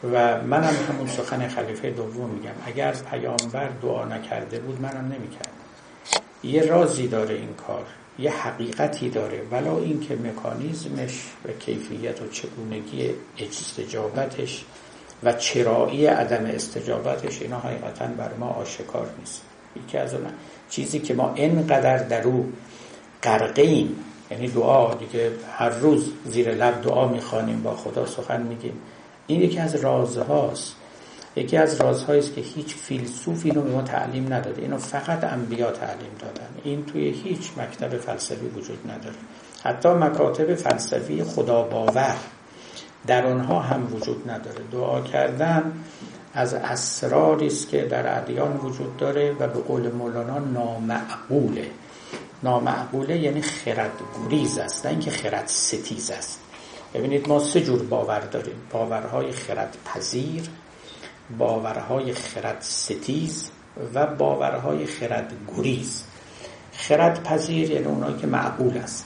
[0.04, 2.52] و منم همون سخن خلیفه دوم میگم.
[2.66, 5.52] اگر پیامبر دعا نکرده بود منم نمی‌کردم.
[6.44, 7.86] یه رازی داره این کار
[8.20, 9.42] یه حقیقتی داره.
[9.52, 13.10] ولا اینکه مکانیزمش و کیفیت و چگونگی
[13.40, 14.66] استجابتش
[15.24, 19.42] و چرایی عدم استجابتش اینا حقیقتا بر ما آشکار نیست.
[19.76, 20.26] یکی از اون
[20.70, 22.54] چیزی که ما اینقدر در او
[24.32, 28.74] یعنی دعا دیگه هر روز زیر لب دعا می‌خوانیم با خدا سخن میگیم.
[29.28, 30.76] این یکی از رازهاست.
[31.36, 34.62] یکی از رازهایی است که هیچ فیلسوفی اینو به ما تعلیم نداده.
[34.62, 36.50] اینو فقط انبیا تعلیم دادن.
[36.64, 39.16] این توی هیچ مکتب فلسفی وجود نداره.
[39.64, 42.16] حتی مکاتب فلسفی خدا باور
[43.08, 44.60] در آنها هم وجود نداره.
[44.72, 45.72] دعا کردن
[46.34, 51.70] از اسراری است که در ادیان وجود داره و به قول مولانا نامعقوله.
[52.44, 53.92] نامعقوله یعنی خرد
[54.26, 56.40] گریز است نه اینکه خرد ستیز است.
[56.94, 58.56] ببینید ما سه جور باور داریم.
[58.72, 60.50] باورهای خرد پذیر
[61.38, 63.50] باورهای خرد ستیز
[63.94, 66.04] و باورهای خرد گریز
[66.72, 69.06] خرد پذیر یعنی اونایی که معقول است.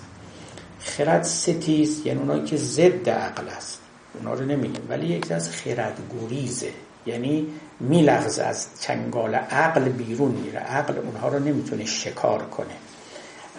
[0.80, 3.82] خرد ستیز یعنی اونایی که ضد عقل است.
[4.14, 6.72] اونا رو نمیگیم ولی یکی از خرد گریزه
[7.08, 7.48] یعنی
[7.80, 10.60] میلغز از چنگال عقل بیرون میره.
[10.60, 12.74] عقل اونها رو نمی‌تونه شکار کنه.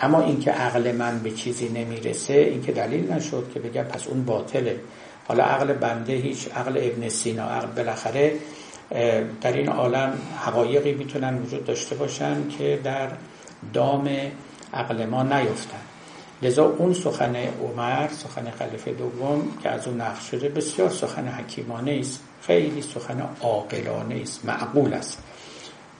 [0.01, 4.25] اما اینکه عقل من به چیزی نمی‌رسه این که دلیل نشد که بگم پس اون
[4.25, 4.81] باطله.
[5.29, 8.33] حالا عقل بنده هیچ عقل ابن سینا عقل بالاخره
[9.41, 13.09] در این عالم حقایقی می‌تونن وجود داشته باشن که در
[13.73, 14.11] دام
[14.75, 15.79] عقل ما نیفتن.
[16.43, 21.99] لذا اون سخن عمر سخن خلیفه دوم که از اون نقش شده بسیار سخن حکیمانه
[22.01, 22.21] است.
[22.49, 25.23] خیلی سخن عاقلانه است معقول است.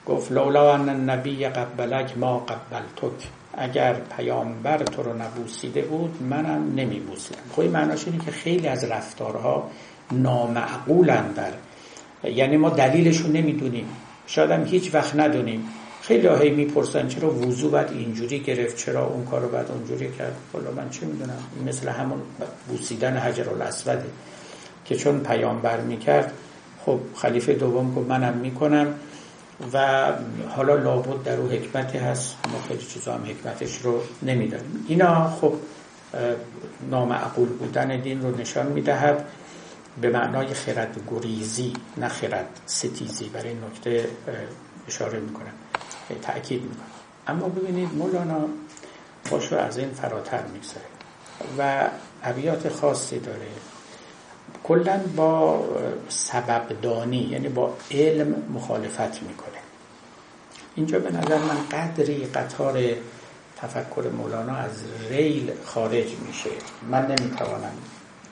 [0.05, 3.27] گفت لولا ان النبی قبلک ما قبلتک.
[3.57, 7.41] اگر پیامبر تو رو نبوسیده بود منم نمیبوسیدم.
[7.51, 9.69] خب این معناش اینه که خیلی از رفتارها
[10.11, 11.51] نامعقولن در.
[12.29, 13.85] یعنی ما دلیلشون نمی‌دونیم.
[14.27, 15.69] شاید هم هیچ وقت ندونیم.
[16.01, 20.71] خیلی هایی می‌پرسن چرا وضو باید اینجوری گرفت؟ چرا اون کارو باید اونجوری کرد؟ حالا
[20.71, 21.43] من چه می‌دونم.
[21.67, 22.21] مثل همون
[22.67, 24.05] بوسیدن حجر الاسوده
[24.89, 26.33] که چون پیامبر می‌کرد
[26.85, 28.93] خب خلیفه دوم گفت منم می‌کنم
[29.73, 30.05] و
[30.49, 32.35] حالا لابد در او حکمتی هست.
[32.51, 34.85] ما خیلی چیزا هم حکمتش رو نمی‌دانیم.
[34.87, 35.53] اینا خب
[36.89, 39.25] نامعقول بودن دین رو نشان می‌دهد.
[40.01, 43.29] به معنای خرد گریزی نه خرد ستیزی.
[43.29, 44.07] برای نکته
[44.87, 45.53] اشاره می‌کنم.
[46.21, 46.85] تأکید می‌کنم.
[47.27, 48.39] اما ببینید مولانا
[49.31, 50.85] باش رو از این فراتر می‌گذاره
[51.57, 51.89] و
[52.23, 53.47] عبیات خاصی داره.
[54.69, 55.65] کلا با
[56.09, 59.59] سببدانی یعنی با علم مخالفت می‌کنه.
[60.75, 62.83] اینجا به نظر من قدری قطار
[63.61, 64.71] تفکر مولانا از
[65.09, 66.49] ریل خارج میشه.
[66.91, 67.71] من نمی‌توانم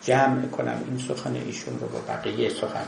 [0.01, 2.85] جمع کنم این سخن ایشون رو با بقیه سخن.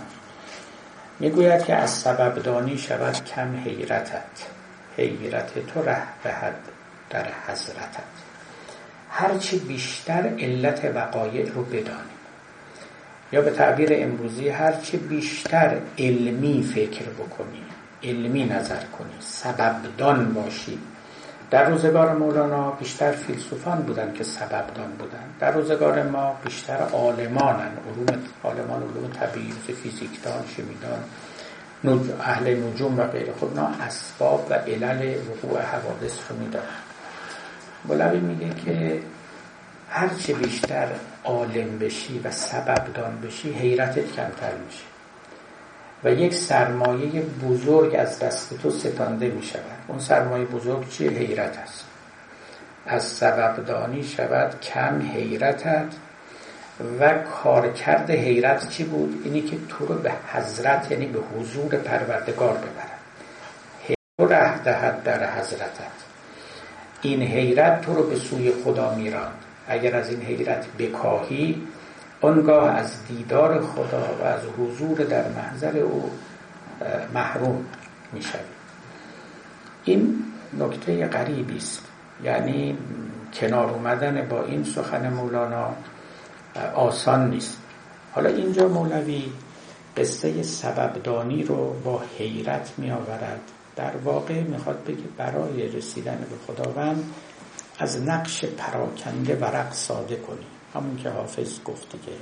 [1.20, 4.48] می‌گوید که از سببدانی شود کم حیرتت.
[4.98, 6.56] حیرت تو ره دهد
[7.10, 8.04] در حضرتت.
[9.10, 12.19] هرچی بیشتر علت وقایع رو بدانی.
[13.32, 17.64] یا به تعبیر امروزی هرچی بیشتر علمی فکر بکنی
[18.04, 20.80] علمی نظر کنی سببدان باشی.
[21.52, 25.24] در روزگار مولانا بیشتر فیلسوفان بودن که سببدان بودن.
[25.40, 27.72] در روزگار ما بیشتر عالمانن.
[27.88, 31.04] علوم عالمان علوم طبیعی فیزیکدان شیمیدان
[32.22, 33.34] اهل نجوم و غیره.
[33.42, 36.66] خب نه اسباب و علل وقوع حوادث رو میدارن
[37.88, 39.00] بولوی میگه که
[39.90, 40.88] هرچه بیشتر
[41.24, 44.84] عالم بشی و سببدان بشی حیرتت کمتر میشه.
[46.04, 51.58] و یک سرمایه بزرگ از دست تو ستانده می شود اون سرمایه بزرگ چیه؟ حیرت
[51.58, 51.86] است.
[52.86, 55.88] از سببدانی شود کم حیرتت.
[57.00, 62.54] و کارکرد حیرت چی بود؟ اینی که تو رو به حضرت یعنی به حضور پروردگار
[62.54, 63.00] ببرد.
[64.18, 66.00] تو ره دهد در حضرتت.
[67.02, 69.44] این حیرت تو رو به سوی خدا میراند.
[69.70, 71.62] اگر از این حیرت بکاهی
[72.22, 76.12] آنگاه از دیدار خدا و از حضور در محضر او
[77.14, 77.66] محروم
[78.14, 78.22] می
[79.84, 80.24] این
[80.60, 81.86] نکته غریبی است.
[82.24, 82.78] یعنی
[83.34, 85.74] کنار اومدن با این سخن مولانا
[86.76, 87.58] آسان نیست.
[88.14, 89.24] حالا اینجا مولوی
[89.98, 93.40] قصه سببدانی رو با حیرت می آورد
[93.76, 97.04] در واقع می‌خواد بگه برای رسیدن به خداوند
[97.80, 100.46] از نقش پراکنده ورق ساده کنی.
[100.74, 102.18] همون که حافظ گفت دیگه.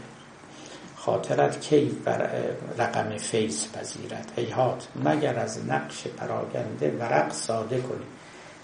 [0.95, 2.29] خاطرت کی بر
[2.77, 4.87] رقم فیض پذیرد؟ هیهات.
[5.03, 8.05] مگر از نقش پراکنده ورق ساده کنی.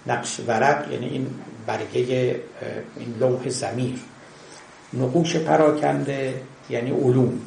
[0.06, 1.26] نقش ورق یعنی این
[1.66, 2.40] برگه
[2.96, 4.00] این لوح زمیر
[4.92, 7.40] نقوش پراکنده یعنی علوم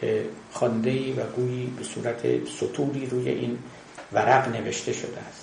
[0.00, 3.58] که خانده و گویی به صورت سطوری روی این
[4.12, 5.41] ورق نوشته شده است.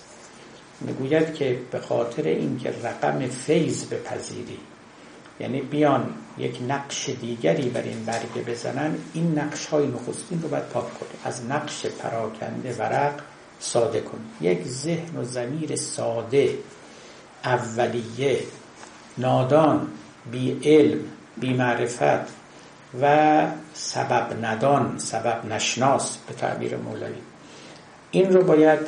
[0.82, 4.58] می‌گوید که به خاطر اینکه رقم فیض بپذیری
[5.40, 10.64] یعنی بیان یک نقش دیگری بر این برگه بزنن این نقش های نخستین رو باید
[10.64, 11.10] پاک کنی.
[11.24, 13.14] از نقش پراکنده ورق
[13.60, 14.20] ساده کن.
[14.42, 16.58] یک ذهن و زمیر ساده
[17.44, 18.40] اولیه
[19.18, 19.88] نادان
[20.32, 21.00] بی علم
[21.38, 22.40] بی معرفت
[23.02, 27.16] و سبب ندان سبب نشناس به تعبیر مولوی.
[28.12, 28.80] این رو باید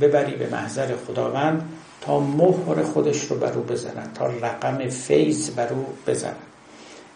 [0.00, 1.68] ببری به محضر خداوند
[2.00, 6.34] تا مهر خودش رو بر او بزنن تا رقم فیض بر او بزنن.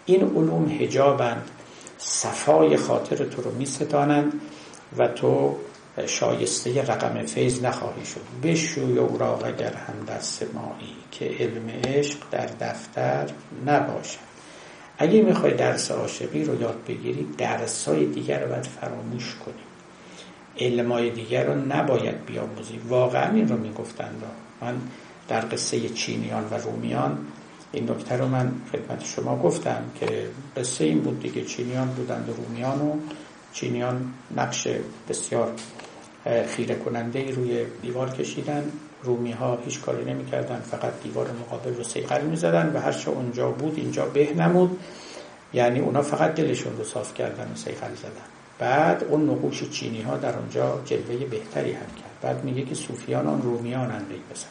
[0.06, 1.50] این علوم هجابند
[1.98, 3.68] صفای خاطر تو رو می
[4.98, 5.56] و تو
[6.06, 8.20] شایسته رقم فیض نخواهی شد.
[8.42, 13.26] بشوی اوراق اگر هم دست مایی که علم عشق در دفتر
[13.66, 14.18] نباشد.
[14.98, 19.75] اگه می‌خوای درس عاشقی رو یاد بگیری درس های دیگر رو باید فراموش کنی.
[20.60, 24.10] علمای دیگر رو نباید بیاموزی واقعا این رو می‌گفتن
[24.60, 24.74] من
[25.28, 27.18] در قصه چینیان و رومیان
[27.72, 31.44] این نکته رو من خدمت شما گفتم که قصه این بود دیگه.
[31.44, 32.96] چینیان بودند و رومیان و
[33.52, 34.68] چینیان نقش
[35.08, 35.52] بسیار
[36.46, 38.72] خیره کننده ای روی دیوار کشیدن.
[39.02, 43.74] رومی ها هیچ کاری نمی‌کردن فقط دیوار مقابل رو سیقل می‌زدن و هرچه اونجا بود
[43.76, 44.80] اینجا به نمود.
[45.54, 48.35] یعنی اونا فقط دلشون رو صاف کردن و سیقل زدن.
[48.58, 52.20] بعد اون نقوش چینی ها در اونجا جلوه بهتری هم کرد.
[52.22, 54.46] بعد میگه که صوفیان آن رومیان اندهی بزن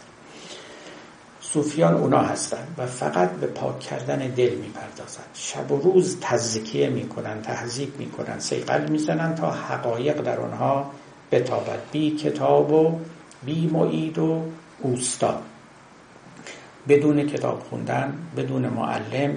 [1.41, 7.41] صوفیان اونا هستن و فقط به پاک کردن دل می‌پردازن شب و روز تزکیه می‌کنن
[7.41, 10.91] تهذیب می‌کنن سیقل می‌زنن تا حقایق در آنها
[11.31, 11.79] بتابد.
[11.91, 12.99] بی کتاب و
[13.45, 14.41] بی معید و
[14.81, 15.41] اوستا
[16.87, 19.35] بدون کتاب خوندن بدون معلم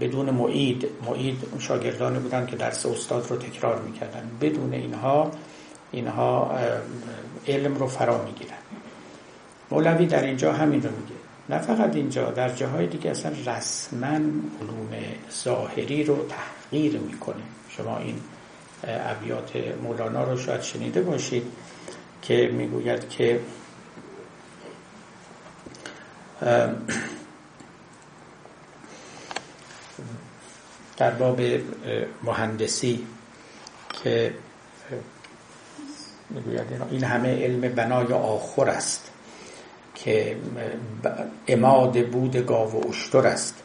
[0.00, 4.30] بدون معید معید شاگردانی بودن که درس استاد رو تکرار می‌کردن.
[4.40, 5.30] بدون اینها
[5.92, 6.58] اینها
[7.48, 8.56] علم رو فرا می‌گیرن.
[9.70, 11.14] مولوی در اینجا همین رو میگه.
[11.48, 14.90] نه فقط اینجا در جاهای دیگه اصلا رسما علوم
[15.44, 17.42] ظاهری رو تحقیر می‌کنه.
[17.68, 18.20] شما این
[18.84, 21.42] ابیات مولانا رو شاید شنیده باشید
[22.22, 23.40] که می‌گوید که
[30.96, 31.40] در باب
[32.22, 33.06] مهندسی
[34.02, 34.34] که
[36.90, 39.10] این همه علم بنای آخر است
[39.94, 40.36] که
[41.48, 43.62] اماد بود گاو و اشتر است.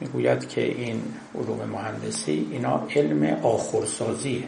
[0.00, 1.02] می‌گوید که این
[1.34, 4.44] علوم مهندسی اینا علم آخرسازیه.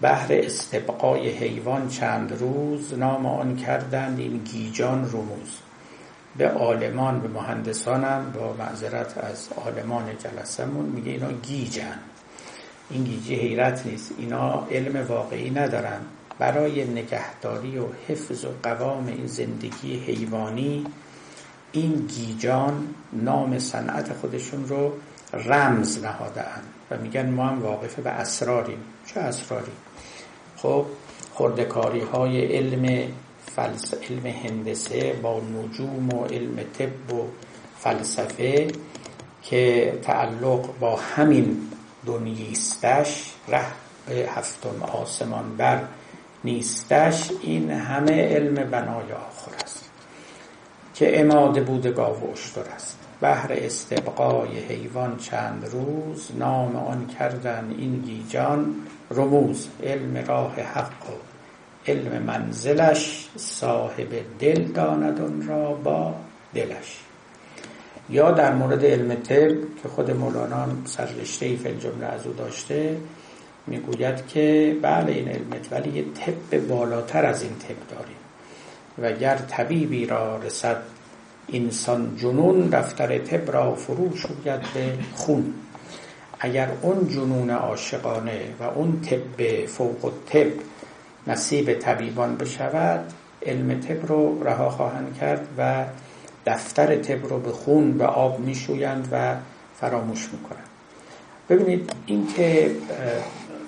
[0.00, 5.58] بهر استبقای حیوان چند روز نام آن کردند این گیجان رموز.
[6.38, 11.98] به عالمان به مهندسانم با معذرت از عالمان جلسمون میگه اینا گیجن.
[12.90, 14.12] این گیجی حیرت نیست.
[14.18, 16.00] اینا علم واقعی ندارن.
[16.38, 20.86] برای نگهداری و حفظ و قوام این زندگی حیوانی
[21.72, 24.92] این گیجان نام صنعت خودشون رو
[25.32, 26.44] رمز نهاده
[26.90, 28.78] و میگن ما هم واقف به اسراریم.
[29.06, 29.72] چه اسراری؟
[30.56, 30.86] خب
[31.34, 33.12] خردکاری های علم
[33.58, 33.94] فلس...
[33.94, 37.22] علم هندسه با نجوم و علم طب و
[37.78, 38.68] فلسفه
[39.42, 41.56] که تعلق با همین
[42.06, 43.66] دنیستش ره
[44.06, 45.80] به هفتم آسمان بر
[46.44, 49.90] نیستش این همه علم بنای آخر است
[50.94, 52.98] که اماده بود گاو اشتر است.
[53.20, 58.74] بهر استبقای حیوان چند روز نام آن کردن این گیجان
[59.10, 61.27] رموز علم راه حق و
[61.88, 64.08] علم منزلش صاحب
[64.38, 66.14] دل داند را با
[66.54, 67.00] دلش.
[68.10, 69.48] یا در مورد علم طب
[69.82, 72.96] که خود مولانا سررشته ای فل جمله از او داشته
[73.66, 78.16] می‌گوید که بله این علمت ولی یه طب بالاتر از این طب داریم.
[78.98, 80.82] و گر طبیبی را رسد
[81.52, 85.54] انسان جنون دفتر طب را فرو شوید به خون.
[86.40, 90.46] اگر اون جنون عاشقانه و اون طب فوق طب
[91.28, 93.12] نصیب طبیبان بشود
[93.46, 95.84] علم طب رو رها خواهند کرد و
[96.46, 99.36] دفتر طب رو به خون به آب میشویند و
[99.80, 100.68] فراموش می‌کنند.
[101.48, 102.76] ببینید این که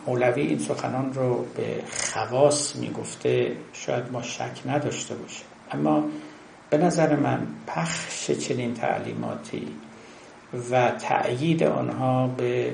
[0.06, 1.82] مولوی این سخنان رو به
[2.12, 5.42] خواص می‌گفته شاید ما شک نداشته باشه
[5.72, 6.04] اما
[6.70, 9.68] به نظر من پخش چنین تعلیماتی
[10.70, 12.72] و تأیید آنها به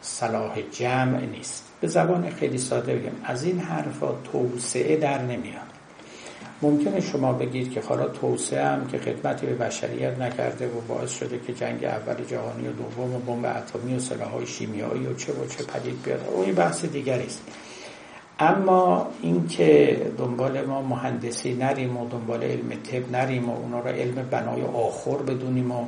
[0.00, 1.67] صلاح جمع نیست.
[1.80, 3.12] به زبان خیلی ساده بگم.
[3.24, 5.68] از این حرفا توسعه در نمیاد.
[6.62, 11.40] ممکنه شما بگید که حالا توسعه هم که خدمتی به بشریت نکرده و باعث شده
[11.46, 15.46] که جنگ اول جهانی و دوم و بمب اتمی و سلاحهای شیمیایی و چه و
[15.46, 16.28] چه پدید بیاد.
[16.32, 17.42] او این بحث دیگری است.
[18.40, 24.28] اما اینکه دنبال ما مهندسی نریم و دنبال علم طب نریم و اونا رو علم
[24.30, 25.86] بنای آخر بدونیم و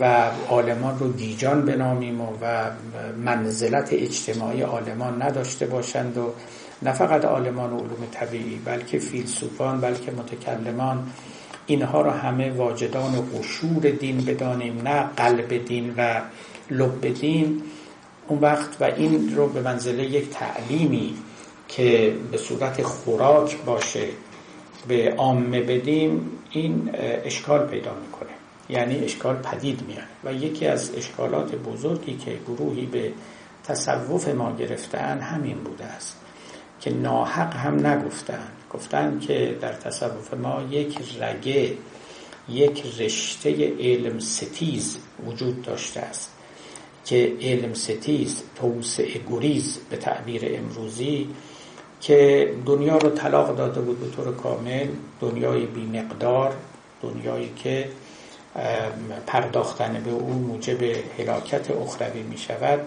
[0.00, 2.70] و آلمان رو گیجان بنامیم و, و
[3.24, 6.32] منزلت اجتماعی آلمان نداشته باشند و
[6.82, 11.06] نه فقط آلمان و علوم طبیعی بلکه فیلسوفان بلکه متکلمان
[11.66, 16.20] اینها رو همه واجدان قشور دین بدانیم نه قلب دین و
[16.70, 17.62] لب دین.
[18.28, 21.14] اون وقت و این رو به منزله یک تعلیمی
[21.68, 24.08] که به صورت خوراک باشه
[24.88, 26.90] به عامه بدیم این
[27.24, 28.35] اشکال پیدا می‌کنه.
[28.68, 33.12] یعنی اشکال پدید میاد و یکی از اشکالات بزرگی که گروهی به
[33.64, 36.16] تصوف ما گرفتن همین بوده است
[36.80, 38.48] که ناحق هم نگفتن.
[38.74, 41.72] گفتن که در تصوف ما یک رگه
[42.48, 46.32] یک رشته علم ستیز وجود داشته است
[47.04, 51.28] که علم ستیز توسعه گریز به تعبیر امروزی
[52.00, 54.86] که دنیا رو طلاق داده بود به طور کامل
[55.20, 56.56] دنیای بیمقدار
[57.02, 57.88] دنیایی که
[59.26, 60.82] پرداختن به او موجب
[61.18, 62.80] هلاکت اخروی می شود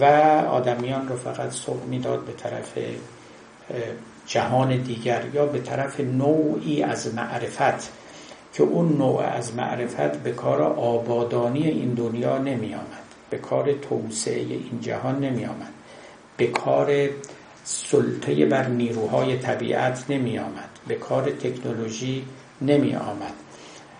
[0.00, 0.04] و
[0.50, 2.78] آدمیان رو فقط سوق می‌داد به طرف
[4.26, 7.92] جهان دیگر یا به طرف نوعی از معرفت
[8.54, 14.40] که اون نوع از معرفت به کار آبادانی این دنیا نمی آمد به کار توسعه
[14.40, 15.72] این جهان نمی آمد
[16.36, 17.08] به کار
[17.64, 22.24] سلطه بر نیروهای طبیعت نمی آمد به کار تکنولوژی
[22.60, 23.32] نمی آمد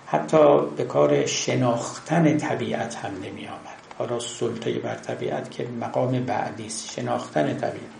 [0.06, 6.66] حتی به کار شناختن طبیعت هم نمی آمد حالا سلطه بر طبیعت که مقام بعدی
[6.66, 7.94] است شناختن طبیعت.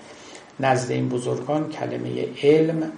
[0.61, 2.93] نزد این بزرگان کلمه علم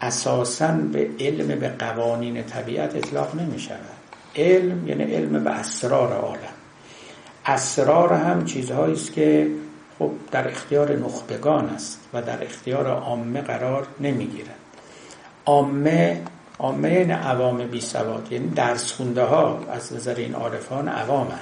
[0.00, 3.78] اساسا به علم به قوانین طبیعت اطلاق نمی شود
[4.36, 6.54] علم یعنی علم به اسرار عالم.
[7.46, 9.50] اسرار هم چیزهایی است که
[9.98, 14.54] خب در اختیار نخبگان است و در اختیار عامه قرار نمی‌گیرد.
[15.46, 16.22] عامه
[16.60, 21.40] عامه یعنی عوام بی سواد یعنی درس خونده ها از نظر این عارفان عوامن.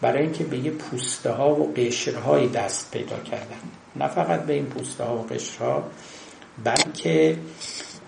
[0.00, 3.60] برای اینکه به یه پوسته ها و قشرهایی دست پیدا کردن.
[3.96, 5.82] نه فقط به این پوسته ها و قشرها
[6.64, 7.36] بلکه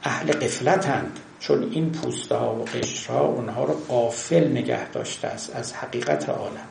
[0.03, 5.73] اهل قفلتند چون این پوسته ها و قشرها اونها رو قافل نگه داشته است از
[5.73, 6.69] حقیقت عالم.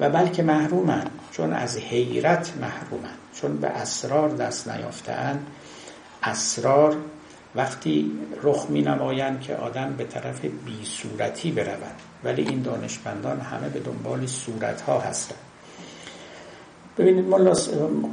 [0.00, 3.14] و بلکه محرومن چون از حیرت محرومن.
[3.34, 5.46] چون به اسرار دست نیافتن
[6.22, 6.96] اسرار
[7.54, 11.94] وقتی رخ می نمایند که آدم به طرف بی صورتی برود.
[12.24, 15.38] ولی این دانشمندان همه به دنبال صورت ها هستند.
[16.98, 17.54] ببینید ملا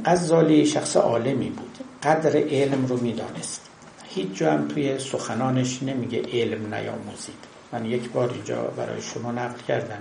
[0.04, 1.78] غزالی شخص عالمی بود.
[2.02, 3.68] قدر علم رو می‌دانست.
[4.08, 7.44] هیچ جا هم توی سخنانش نمیگه علم نیاموزید.
[7.72, 10.00] من یک بار اینجا برای شما نقل کردم.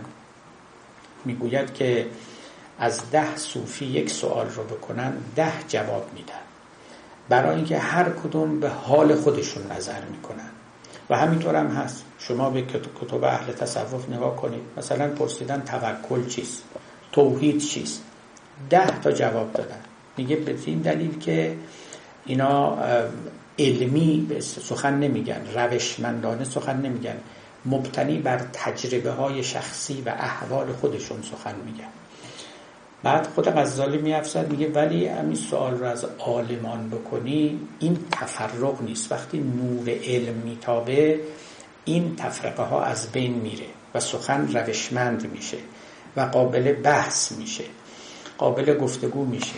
[1.25, 2.07] می‌گوید که
[2.79, 6.46] از ده صوفی یک سوال رو بکنن ده جواب میدن.
[7.29, 10.49] برای اینکه هر کدوم به حال خودشون نظر می‌کنن.
[11.09, 12.05] و همینطور هم هست.
[12.19, 14.61] شما به کتب اهل تصوف نگاه کنید.
[14.77, 16.63] مثلا پرسیدن توکل چیست؟
[17.11, 18.03] توحید چیست؟
[18.69, 19.79] ده تا جواب دادن.
[20.17, 21.57] میگه به این دلیل که
[22.25, 22.77] اینا
[23.59, 25.41] علمی سخن نمیگن.
[25.55, 27.17] روشمندانه سخن نمیگن.
[27.65, 31.89] مبتنی بر تجربه های شخصی و احوال خودشون سخن میگن.
[33.03, 39.11] بعد خود غزالی میافزد میگه ولی همین سوال رو از عالمان بکنی این تفرق نیست.
[39.11, 41.19] وقتی نور علم میتابه
[41.85, 45.57] این تفرقه ها از بین میره و سخن روشمند میشه
[46.15, 47.63] و قابل بحث میشه
[48.37, 49.55] قابل گفتگو میشه.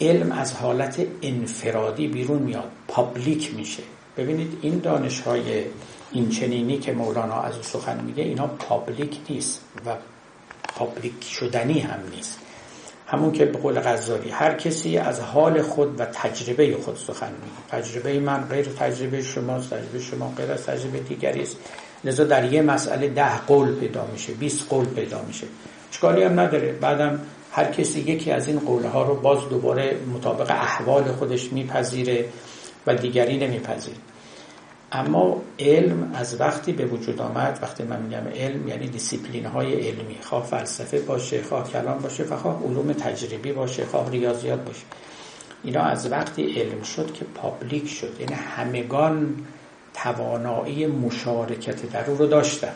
[0.00, 3.82] علم از حالت انفرادی بیرون میاد public میشه.
[4.16, 5.64] ببینید این دانش های
[6.12, 9.96] این چنینی که مولانا از او سخن میگه اینا public نیست و
[10.76, 12.38] public شدنی هم نیست.
[13.06, 17.82] همون که به قول غزالی هر کسی از حال خود و تجربه خود سخن میگه.
[17.82, 21.56] تجربه من غیر تجربه شما تجربه شما غیر از تجربه دیگری است.
[22.04, 25.46] لذا در یه مسئله ده قول پیدا میشه 20 قول پیدا میشه.
[25.92, 26.72] اشکالی هم نداره.
[26.72, 27.20] بعدم
[27.52, 32.24] هر کسی یکی از این قولها رو باز دوباره مطابق احوال خودش میپذیره
[32.86, 33.96] و دیگری نمیپذیره.
[34.92, 40.16] اما علم از وقتی به وجود آمد وقتی من میگم علم یعنی دیسیپلین های علمی
[40.22, 44.82] خواه فلسفه باشه خواه کلام باشه و خواه علوم تجربی باشه خواه ریاضیات باشه.
[45.64, 49.34] اینا از وقتی علم شد که public شد یعنی همگان
[49.94, 52.72] توانایی مشارکت در او رو داشتن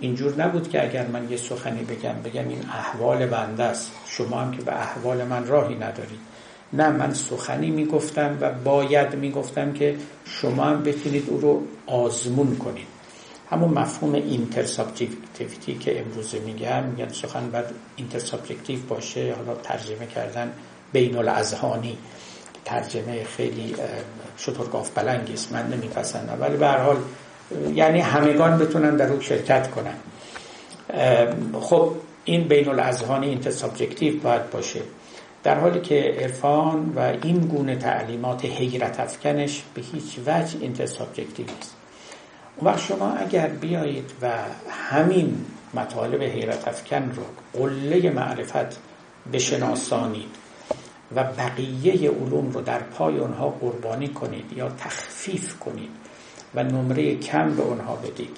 [0.00, 3.92] اینجور نبود که اگر من یه سخنی بگم بگم این احوال بنده است.
[4.06, 6.31] شما هم که به احوال من راهی ندارید.
[6.72, 12.86] نه من سخنی می‌گفتم و باید می‌گفتم که شما هم بتونید او رو آزمون کنید.
[13.50, 17.64] همون مفهوم intersubjectivity که امروزه میگن میگن سخن باید
[17.96, 20.52] intersubjective باشه حالا ترجمه کردن
[20.92, 21.98] بین الاذهانی
[22.64, 23.74] ترجمه خیلی
[24.36, 26.38] شترگاو پلنگی است من نمیپسندم.
[26.40, 26.96] ولی به هر حال
[27.74, 29.96] یعنی همگان بتونن در او شرکت کنن.
[31.60, 31.92] خب
[32.24, 34.80] این بین الاذهانی intersubjective باید باشه.
[35.42, 41.76] در حالی که عرفان و این گونه تعلیمات حیرت افکنش به هیچ وجه intersubjective نیست.
[42.56, 44.30] اون وقت شما اگر بیایید و
[44.70, 47.22] همین مطالب حیرت افکن رو
[47.60, 48.80] قله معرفت
[49.32, 50.28] بشناسانید
[51.14, 55.90] و بقیه علوم رو در پای اونها قربانی کنید یا تخفیف کنید
[56.54, 58.36] و نمره کم به اونها بدید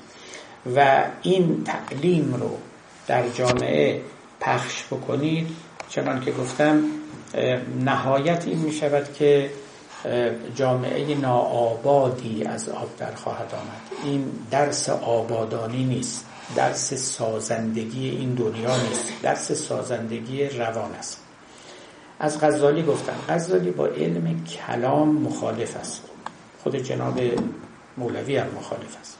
[0.76, 2.50] و این تعلیم رو
[3.06, 4.00] در جامعه
[4.40, 5.56] پخش بکنید
[5.88, 6.82] چنان که گفتم
[7.80, 9.50] نهایت این می شود که
[10.54, 14.04] جامعه ناآبادی از آب در خواهد آمد.
[14.04, 16.26] این درس آبادانی نیست
[16.56, 21.20] درس سازندگی این دنیا نیست درس سازندگی روان است.
[22.18, 26.02] از غزالی گفتم غزالی با علم کلام مخالف است.
[26.62, 27.20] خود جناب
[27.96, 29.18] مولوی هم مخالف است.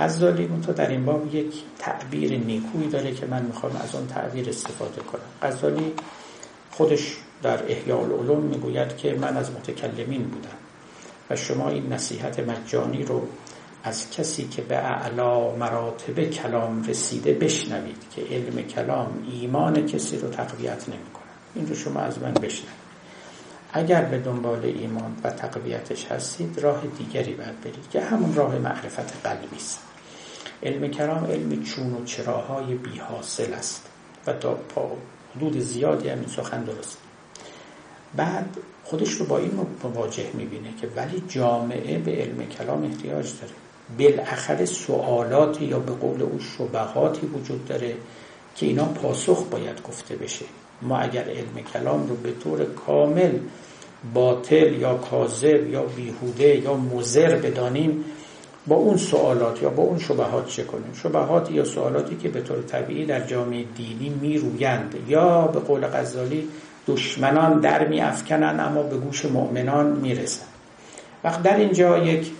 [0.00, 4.48] غزالی تو در این باب یک تعبیر نیکویی داره که من می‌خوام از اون تعبیر
[4.48, 5.22] استفاده کنم.
[5.42, 5.92] غزالی
[6.70, 10.48] خودش در احیاء العلوم می‌گوید که من از متکلمین بودم
[11.30, 13.28] و شما این نصیحت مجانی رو
[13.84, 20.28] از کسی که به اعلا مراتب کلام رسیده بشنوید که علم کلام ایمان کسی رو
[20.28, 21.30] تقویت نمی‌کنه.
[21.54, 22.80] این رو شما از من بشنوید.
[23.72, 29.26] اگر به دنبال ایمان و تقویتش هستید راه دیگری باید برید که همون راه معرفت
[29.26, 29.89] قلبی است.
[30.62, 33.86] علم کلام علم چون و چراهای بی حاصل است
[34.26, 34.58] و تا
[35.36, 36.98] حدود زیادی همین سخن درست.
[38.16, 43.52] بعد خودش رو با این مواجه می‌بینه که ولی جامعه به علم کلام احتیاج داره.
[43.98, 47.94] بالاخره سوالاتی یا به قول او شبهاتی وجود داره
[48.56, 50.44] که اینا پاسخ باید گفته بشه.
[50.82, 53.38] ما اگر علم کلام رو به طور کامل
[54.14, 58.04] باطل یا کاذب یا بیهوده یا مزر بدانیم
[58.70, 62.62] با اون سوالات یا با اون شبهات چه کنیم؟ شبهات یا سوالاتی که به طور
[62.62, 66.48] طبیعی در جامعه دینی میرویند یا به قول غزالی
[66.86, 70.46] دشمنان در می افکنن اما به گوش مؤمنان می‌رسن
[71.24, 72.30] وقت در اینجا یک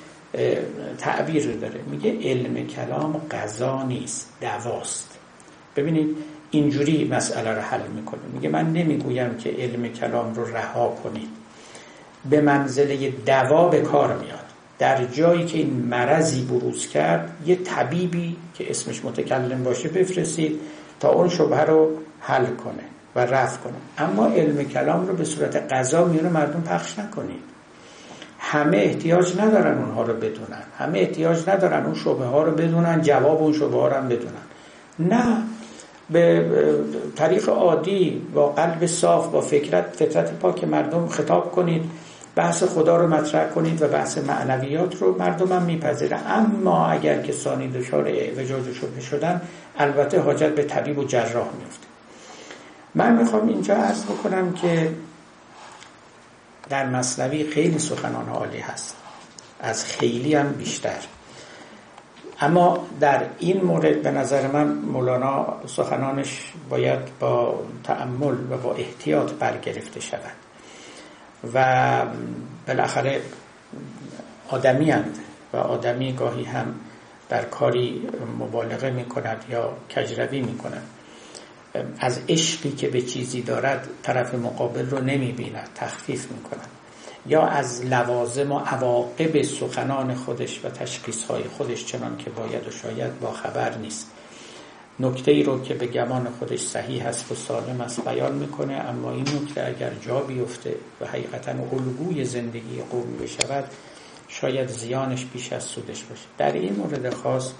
[0.98, 1.80] تعبیر داره.
[1.90, 5.18] میگه علم کلام قضا نیست دواست.
[5.76, 6.16] ببینید
[6.50, 8.20] اینجوری مسئله رو حل می‌کنه.
[8.34, 11.28] میگه من نمی‌گویم که علم کلام رو رها کنید.
[12.30, 14.39] به منزله دوا به کار میاد.
[14.80, 20.60] در جایی که این مرضی بروز کرد یه طبیبی که اسمش متکلم باشه بفرستید
[21.00, 23.72] تا اون شبه رو حل کنه و رفع کنه.
[23.98, 27.42] اما علم کلام رو به صورت قضا میونه مردم پخش نکنید.
[28.38, 30.62] همه احتیاج ندارن اونها رو بدونن.
[30.78, 34.32] همه احتیاج ندارن اون شبه ها رو بدونن جواب اون شبه ها رو هم بدونن.
[34.98, 35.42] نه
[36.10, 36.46] به
[37.16, 41.90] طریق عادی با قلب صاف با فکرت فطرت پاک مردم خطاب کنید.
[42.40, 47.68] بحث خدا رو مطرح کنید و بحث معنویات رو مردم هم میپذیره اما اگر کسانی
[47.68, 49.40] دچار اعوجاج و شبه شدن
[49.78, 51.86] البته حاجت به طبیب و جراح میفته
[52.94, 54.92] من می‌خوام اینجا عرض بکنم که
[56.68, 58.96] در مصنوی خیلی سخنان عالی هست.
[59.60, 60.98] از خیلی هم بیشتر.
[62.40, 69.30] اما در این مورد به نظر من مولانا سخنانش باید با تأمل و با احتیاط
[69.32, 70.49] برگرفته شود.
[71.54, 72.06] و
[72.66, 73.20] بالاخره
[74.48, 75.18] آدمی هند
[75.52, 76.74] و آدمی گاهی هم
[77.28, 80.82] در کاری مبالغه می کند یا کجروی می کند
[81.98, 86.68] از عشقی که به چیزی دارد طرف مقابل رو نمی بیند تخفیف می کند
[87.26, 92.70] یا از لوازم و عواقب سخنان خودش و تشخیص های خودش چنان که باید و
[92.70, 94.10] شاید با خبر نیست.
[95.00, 99.10] نکته ای رو که به گمان خودش صحیح هست و سالم است بیان می‌کنه اما
[99.10, 103.64] این نکته اگر جا بیفته و حقیقتا الگوی زندگی قومی بشود
[104.28, 106.24] شاید زیانش بیش از سودش باشه.
[106.38, 107.52] در این مورد خاص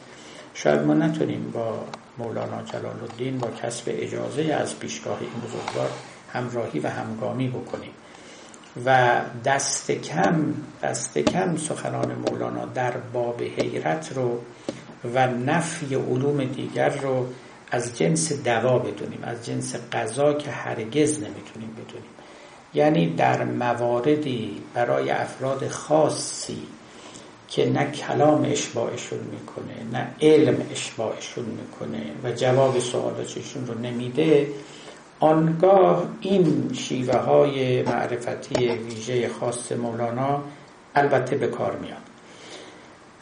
[0.55, 1.85] شاید ما نتونیم با
[2.19, 5.91] مولانا جلال الدین با کسب اجازه از پیشگاه این بزرگوار
[6.33, 7.93] همراهی و همگامی بکنیم.
[8.87, 14.41] و دست کم دست کم سخنان مولانا در باب حیرت رو
[15.15, 17.27] و نفی علوم دیگر رو
[17.71, 22.11] از جنس دوا بدونیم از جنس قضا که هرگز نمی‌تونیم بدونیم.
[22.75, 26.63] یعنی در مواردی برای افراد خاصی
[27.49, 34.49] که نه کلام اشباعشون می‌کنه نه علم اشباعشون می‌کنه و جواب سوالاتشون رو نمیده
[35.21, 40.43] آنگاه این شیوه های معرفتی ویژه خاص مولانا
[40.95, 42.10] البته به کار میاد.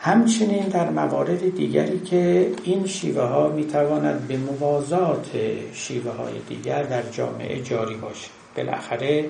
[0.00, 5.30] همچنین در موارد دیگری که این شیوه ها می‌تواند به موازات
[5.72, 9.24] شیوه های دیگر در جامعه جاری باشه بالاخره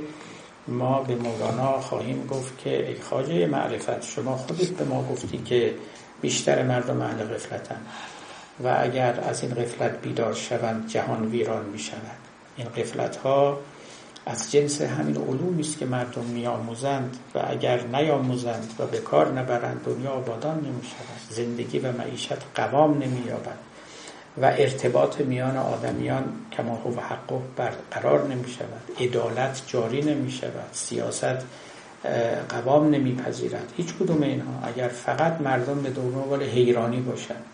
[0.69, 5.75] ما به مولانا خواهیم گفت که ای خواجه معرفت شما خودت به ما گفتی که
[6.21, 7.81] بیشتر مردم اهل غفلتن
[8.65, 12.19] و اگر از این غفلت بیدار شوند جهان ویران می شود
[12.57, 13.59] این غفلت ها
[14.29, 19.81] از جنس همین علومی است که مردم میآموزند و اگر نیاموزند و به کار نبرند
[19.85, 23.59] دنیا آبادان نمی شود زندگی و معیشت قوام نمی یابد
[24.43, 31.45] و ارتباط میان آدمیان کما هو حقه برقرار نمی شود عدالت جاری نمی شود سیاست
[32.49, 33.73] قوام نمیپذیرد.
[33.77, 37.45] هیچ کدوم اینها اگر فقط مردم به دنبال حیرانی باشند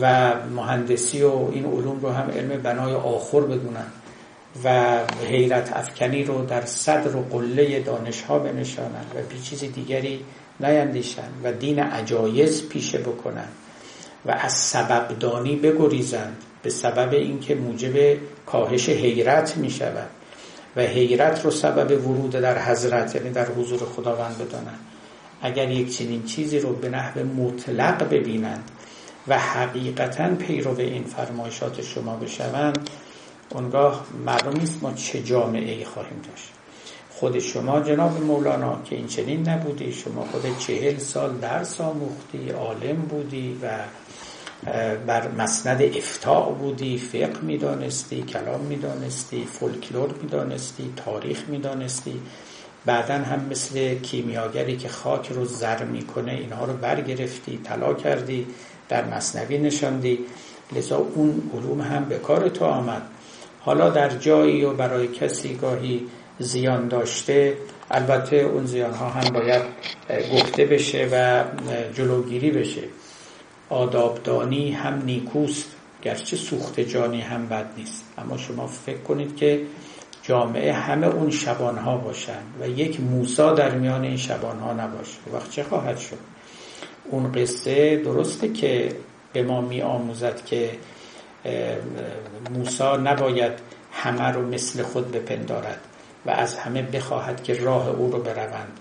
[0.00, 3.86] و مهندسی و این علوم رو هم علم بنای آخر بدونن
[4.64, 4.98] و
[5.28, 10.24] حیرت افکنی رو در صدر و قله دانش ها بنشانند و بی چیز دیگری
[10.60, 13.48] نیندیشن و دین عجایز پیشه بکنن
[14.26, 20.10] و از سبب دانی بگریزند به سبب اینکه موجب کاهش حیرت می شود
[20.76, 24.78] و حیرت رو سبب ورود در حضرت یعنی در حضور خداوند بدانند.
[25.42, 28.70] اگر یک چنین چیزی رو به نحو مطلق ببینند
[29.28, 32.90] و حقیقتا پیرو این فرمایشات شما بشوند
[33.50, 36.52] اونگاه معلوم نیست ما چه جامعه ای خواهیم داشت.
[37.10, 42.96] خود شما جناب مولانا که این چنین نبودی شما خود چهل سال درس آموختی عالم
[42.96, 43.68] بودی و
[45.06, 52.20] بر مسند افتاع بودی فقه می‌دانستی کلام می‌دانستی فولکلور می‌دانستی تاریخ می‌دانستی.
[52.86, 58.46] بعدا هم مثل کیمیاگری که خاک رو زر می‌کنه اینها رو برگرفتی طلا کردی
[58.88, 60.18] در مصنوی نشاندی.
[60.72, 63.02] لذا اون علوم هم به کار تو آمد.
[63.66, 66.06] حالا در جایی و برای کسی گاهی
[66.38, 67.56] زیان داشته
[67.90, 69.62] البته اون زیان ها هم باید
[70.34, 71.44] گفته بشه و
[71.94, 72.82] جلوگیری بشه.
[73.68, 78.04] آدابدانی هم نیکوست گرچه سوخت جانی هم بد نیست.
[78.18, 79.60] اما شما فکر کنید که
[80.22, 85.18] جامعه همه اون شبان ها باشن و یک موسا در میان این شبان ها نباشه.
[85.32, 86.18] وقت چه خواهد شد؟
[87.10, 88.88] اون قصه درسته که
[89.32, 90.70] به ما می آموزد که
[92.50, 93.52] موسا نباید
[93.92, 95.80] همه رو مثل خود بپندارد
[96.26, 98.80] و از همه بخواهد که راه او رو بروند.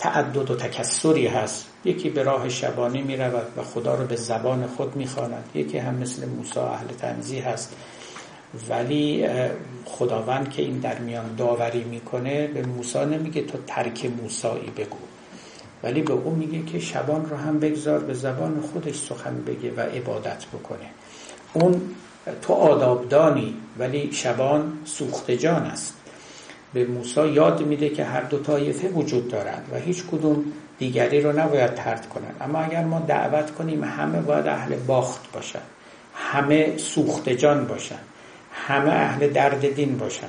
[0.00, 1.66] تعدد و تکسری هست.
[1.84, 5.44] یکی به راه شبانی می رود و خدا رو به زبان خود می خواند.
[5.54, 7.76] یکی هم مثل موسی اهل تنزیه هست.
[8.68, 9.28] ولی
[9.84, 14.98] خداوند که این در میان داوری می‌کنه به موسی نمیگه تو ترک موسایی بگو.
[15.82, 19.80] ولی به او میگه که شبان رو هم بگذار به زبان خودش سخن بگه و
[19.80, 20.95] عبادت بکنه.
[21.52, 21.80] اون
[22.42, 25.94] تو آدابدانی ولی شبان سوخت جان است.
[26.74, 30.44] به موسی یاد میده که هر دو طایفه وجود دارند و هیچ کدوم
[30.78, 32.36] دیگری رو نباید ترد کنند.
[32.40, 35.62] اما اگر ما دعوت کنیم همه باید اهل باخت باشن
[36.14, 37.98] همه سوخت جان باشن
[38.52, 40.28] همه اهل درد دین باشن.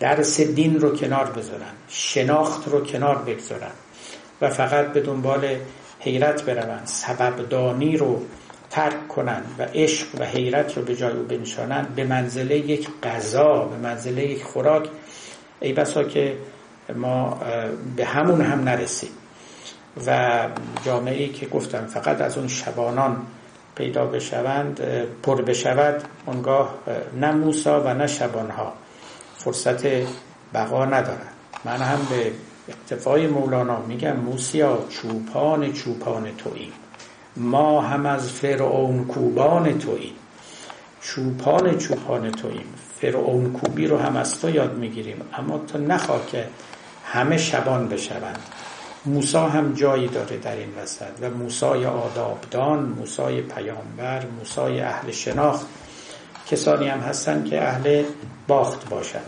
[0.00, 3.70] درس دین رو کنار بذارن شناخت رو کنار بگذارن
[4.40, 5.56] و فقط به دنبال
[6.00, 8.22] حیرت بروند سببدانی رو
[8.70, 13.64] ترک کنند و عشق و حیرت رو به جای او بنشانند به منزله یک غذا
[13.64, 14.88] به منزله یک خوراک
[15.60, 16.36] ای بسا که
[16.94, 17.40] ما
[17.96, 19.10] به همون هم نرسیم.
[20.06, 20.48] و
[20.84, 23.26] جامعه ای که گفتم فقط از اون شبانان
[23.74, 24.80] پیدا بشوند
[25.22, 26.74] پر بشود اونگاه
[27.20, 28.72] نه موسا و نه شبانها
[29.36, 29.86] فرصت
[30.54, 31.32] بقا ندارند.
[31.64, 32.32] من هم به
[32.68, 36.72] اقتفای مولانا میگم موسیا چوپان چوپان توییم
[37.36, 40.14] ما هم از فرعون کوبان توییم.
[41.00, 42.74] چوپان چوپان توییم.
[43.00, 45.20] فرعون کوبی رو هم از تو یاد می‌گیریم.
[45.32, 46.48] اما تو نخواه که
[47.04, 48.38] همه شبان بشوند.
[49.06, 51.06] موسا هم جایی داره در این وسط.
[51.20, 55.66] و موسای آدابدان موسای پیامبر موسای اهل شناخت
[56.50, 58.04] کسانی هم هستن که اهل
[58.48, 59.20] باخت باشن.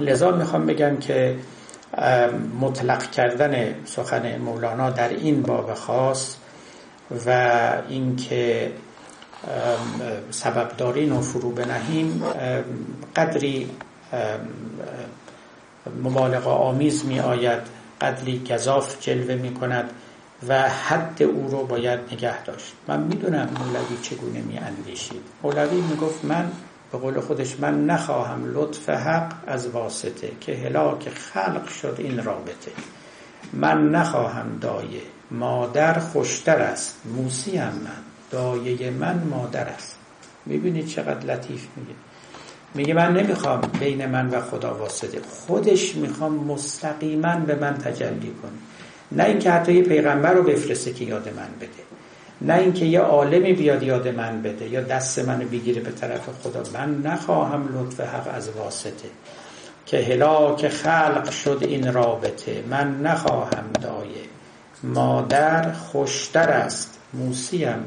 [0.00, 1.36] لذا می‌خوام بگم که
[2.60, 6.36] مطلق کردن سخن مولانا در این باب خاص
[7.26, 7.30] و
[7.88, 8.72] اینکه
[10.30, 12.22] سبب دارین و فرو بنهیم
[13.16, 13.70] قدری
[16.02, 17.60] مبالغه آمیز می آید
[18.00, 19.90] قدری گذاف جلوه می کند
[20.48, 22.74] و حد او رو باید نگه داشت.
[22.88, 25.22] من می‌دونم مولوی چگونه می اندیشید.
[25.42, 26.52] مولوی می گفت من
[26.92, 32.72] به قول خودش من نخواهم لطف حق از واسطه که هلاک خلق شد این رابطه.
[33.52, 35.00] من نخواهم دایه
[35.30, 36.96] مادر خوشتر است.
[37.04, 38.02] موسی هم من.
[38.30, 39.96] دایه من مادر است.
[40.46, 41.94] می‌بینید چقدر لطیف میگه.
[42.74, 45.20] میگه من نمی‌خوام بین من و خدا واسطه.
[45.28, 48.50] خودش می‌خوام مستقیما به من تجلی کنه.
[49.12, 51.86] نه اینکه حتی یه پیغمبر رو بفرسته که یاد من بده.
[52.40, 54.68] نه اینکه یه عالمی بیاد یاد من بده.
[54.68, 56.62] یا دست منو بگیره به طرف خدا.
[56.74, 59.08] من نخواهم لطف حق از واسطه.
[59.86, 62.64] که هلاک خلق شد این رابطه.
[62.70, 64.35] من نخواهم دایه.
[64.82, 66.98] مادر خوشتر است.
[67.14, 67.84] موسی من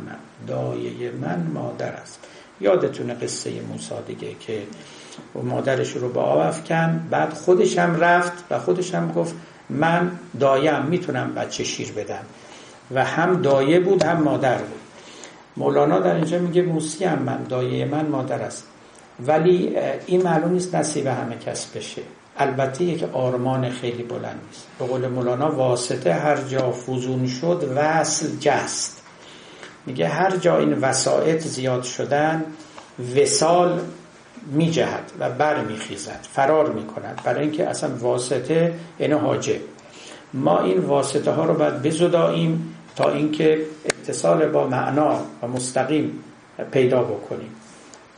[0.47, 2.19] دایه من مادر است.
[2.61, 4.61] یادتونه قصه موسی دیگه که
[5.43, 9.35] مادرش رو به آب افکن بعد خودش هم رفت و خودش هم گفت
[9.69, 12.23] من دایم می‌تونم بچه شیر بدم.
[12.91, 14.79] و هم دایه بود هم مادر بود.
[15.57, 18.63] مولانا در اینجا میگه موسی هم من دایه من مادر است.
[19.27, 22.01] ولی این معلوم نیست نصیب همه کس بشه.
[22.39, 24.67] البته یک آرمان خیلی بلند نیست.
[24.79, 29.01] به قول مولانا واسطه هر جا فوزون شد وصل جست.
[29.85, 32.45] میگه هر جا این وسائط زیاد شدن
[33.15, 33.79] وسال
[34.51, 37.21] میجهد و بر میخیزد فرار می‌کند.
[37.23, 39.59] برای اینکه اصلا واسطه اینه حاجب.
[40.33, 46.23] ما این واسطه ها رو باید بزداییم تا اینکه اتصال با معنا و مستقیم
[46.71, 47.55] پیدا بکنیم.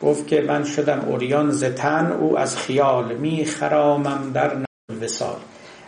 [0.04, 4.52] گفت که من شدم اوریان زتن او از خیال می خرامم در
[5.02, 5.36] وسال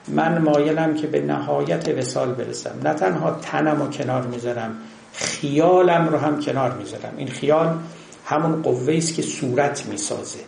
[0.08, 2.76] من مایلم که به نهایت وسال برسم.
[2.84, 4.76] نه تنها تنم رو کنار می‌ذارم
[5.14, 7.14] خیالم رو هم کنار می‌ذارم.
[7.18, 7.78] این خیال
[8.26, 10.40] همون قوه است که صورت می‌سازه.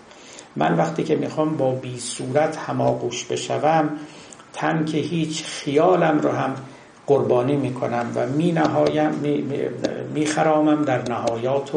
[0.55, 3.89] من وقتی که می‌خوام با بی صورت هماغوش بشوم
[4.53, 6.55] تن که هیچ خیالم رو هم
[7.07, 9.11] قربانی می‌کنم و می, نهایم
[10.13, 11.76] می, خرامم در نهایات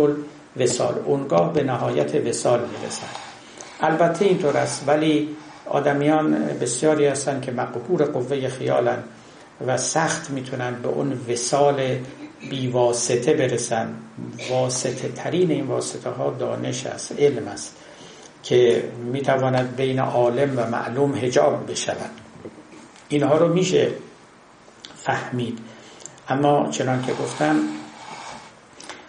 [0.59, 3.07] وسال اونگاه به نهایت وسال می‌رسن
[3.81, 5.37] البته اینطور است ولی
[5.67, 8.99] آدمیان بسیاری هستند که مقهور قوه خیالن
[9.67, 11.99] و سخت می‌تونن به اون وسال
[12.51, 13.95] بیواسطه برسن.
[14.51, 17.77] واسطه ترین این واسطه ها دانش است علم است
[18.43, 22.11] که می‌تواند بین عالم و معلوم هجاب بشود.
[23.09, 23.91] اینها رو میشه
[24.97, 25.59] فهمید.
[26.29, 27.57] اما چنان که گفتم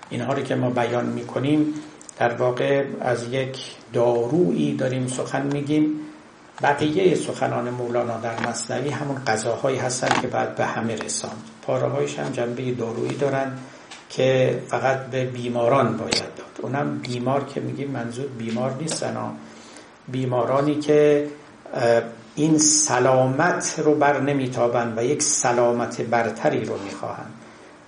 [0.10, 1.74] اینها رو که ما بیان می‌کنیم
[2.20, 3.57] در واقع از یک
[3.93, 5.99] دارویی داریم سخن میگیم.
[6.62, 12.32] بقیه سخنان مولانا در مصنوی همون غذاهایی هستن که بعد به همه رساند پارههایش هم
[12.32, 13.51] جنبه دارویی دارن
[14.10, 16.60] که فقط به بیماران باید داد.
[16.62, 19.18] اونم بیمار که میگیم منظور بیمار نیستن.
[20.07, 21.28] بیمارانی که
[22.36, 27.34] این سلامت رو بر نمیتابند و یک سلامت برتری رو می‌خواهند.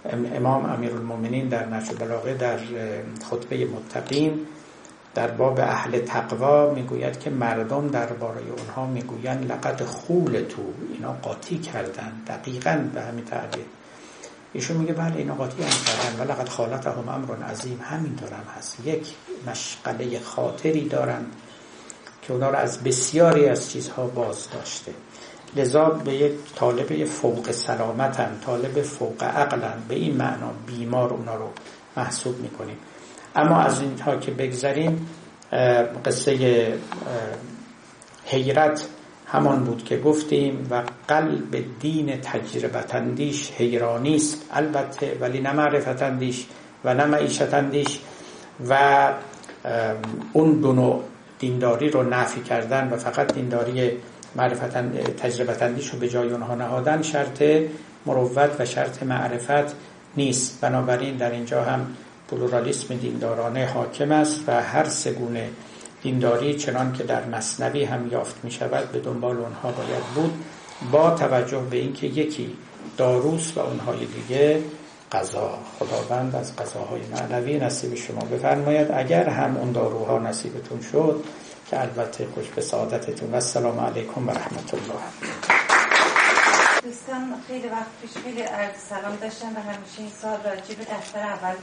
[0.10, 2.58] امام امیرالمومنین در نجم بلاغه در
[3.30, 4.48] خطبه متقین
[5.16, 10.62] در باب اهل تقوا می‌گوید که مردم درباره اونها می‌گویند لقد خول تو.
[10.94, 13.66] اینا قاطی کردن دقیقا به همین تعبیر.
[14.54, 17.80] ایشون میگه بله اینا قاطی هم کردن و لقد خالتهم امر عظیم.
[17.84, 18.78] همین دارم هست.
[18.86, 19.14] یک
[19.48, 21.26] مشغله خاطری دارن
[22.22, 24.94] که اونا رو از بسیاری از چیزها باز داشته
[25.56, 29.74] لذا به یک طالب فوق سلامتن طالب فوق عقلن.
[29.88, 31.50] به این معنا بیمار اونا رو
[31.98, 32.78] محسوب می‌کنیم.
[33.36, 35.08] اما از اینها که بگذریم
[36.06, 36.74] قصه
[38.26, 38.88] حیرت
[39.28, 44.46] همان بود که گفتیم و قلب دین تجربت اندیش حیرانی است.
[44.52, 46.46] البته ولی نه معرفت اندیش
[46.86, 48.00] و نه معیشت اندیش
[48.70, 49.14] و
[50.34, 51.04] اون دو نوع
[51.40, 53.92] دینداری رو نفی کردن و فقط دینداری
[54.36, 54.78] معرفت
[55.16, 57.44] تجربت اندیش رو به جای اونها نهادن شرط
[58.06, 59.76] مروت و شرط معرفت
[60.18, 60.62] نیست.
[60.62, 61.88] بنابراین در اینجا هم
[62.32, 65.50] پلورالیسم دیندارانه حاکم است و هر سگونه
[66.04, 70.34] دینداری چنان که در مصنوی هم یافت می شود به دنبال اونها باید بود.
[70.92, 72.56] با توجه به اینکه یکی
[72.98, 74.62] داروس و اونهای دیگه
[75.12, 75.60] قضا.
[75.80, 78.88] خداوند از قضاهای معنوی نصیب شما بفرماید.
[78.94, 81.24] اگر هم اون داروها نصیبتون شد
[81.72, 85.02] که البته خوش به سعادتتون و السلام علیکم و رحمت الله
[86.84, 91.20] دوستان خیلی وقت پیش خیلی عرض سلام داشتن و همیشه این سال راجع به دفتر
[91.20, 91.56] اول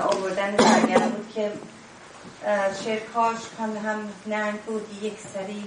[0.00, 1.52] آوردن سرگرم بود که
[2.84, 5.64] شعر کاش هم هم ننگ بودی یک سری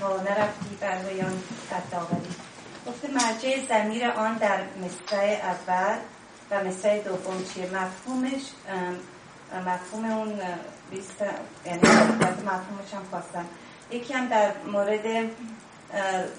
[0.00, 1.96] با نرفتی بر بیان قد
[2.86, 5.96] گفته مرجع زمیر آن در مصرع اول
[6.50, 8.42] و مصرع دوم چیه؟ مفهومش
[9.66, 10.40] مفهوم اون
[10.94, 11.24] بیست
[11.66, 11.80] یعنی
[12.46, 13.44] مفهومش هم خواستم.
[13.90, 15.06] یکی هم در مورد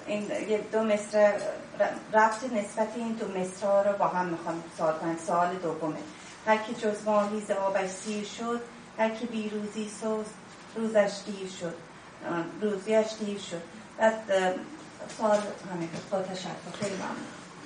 [0.06, 0.24] این
[0.72, 1.32] دو مصر
[2.12, 5.16] رفت نسبت این دو مصر رو با هم می‌خوام سوال کنم.
[5.26, 5.96] سوال دومه.
[6.46, 8.60] هر که جز ماهی آبش سیر شد
[8.98, 10.26] هر که بیروزی سوز
[10.76, 11.74] روزش دیر شد.
[12.60, 13.62] روزیش دیر شد.
[13.98, 14.14] بعد
[15.18, 15.38] سوال
[15.72, 16.48] همین با تشکر.
[16.80, 17.16] خیلی ممنون.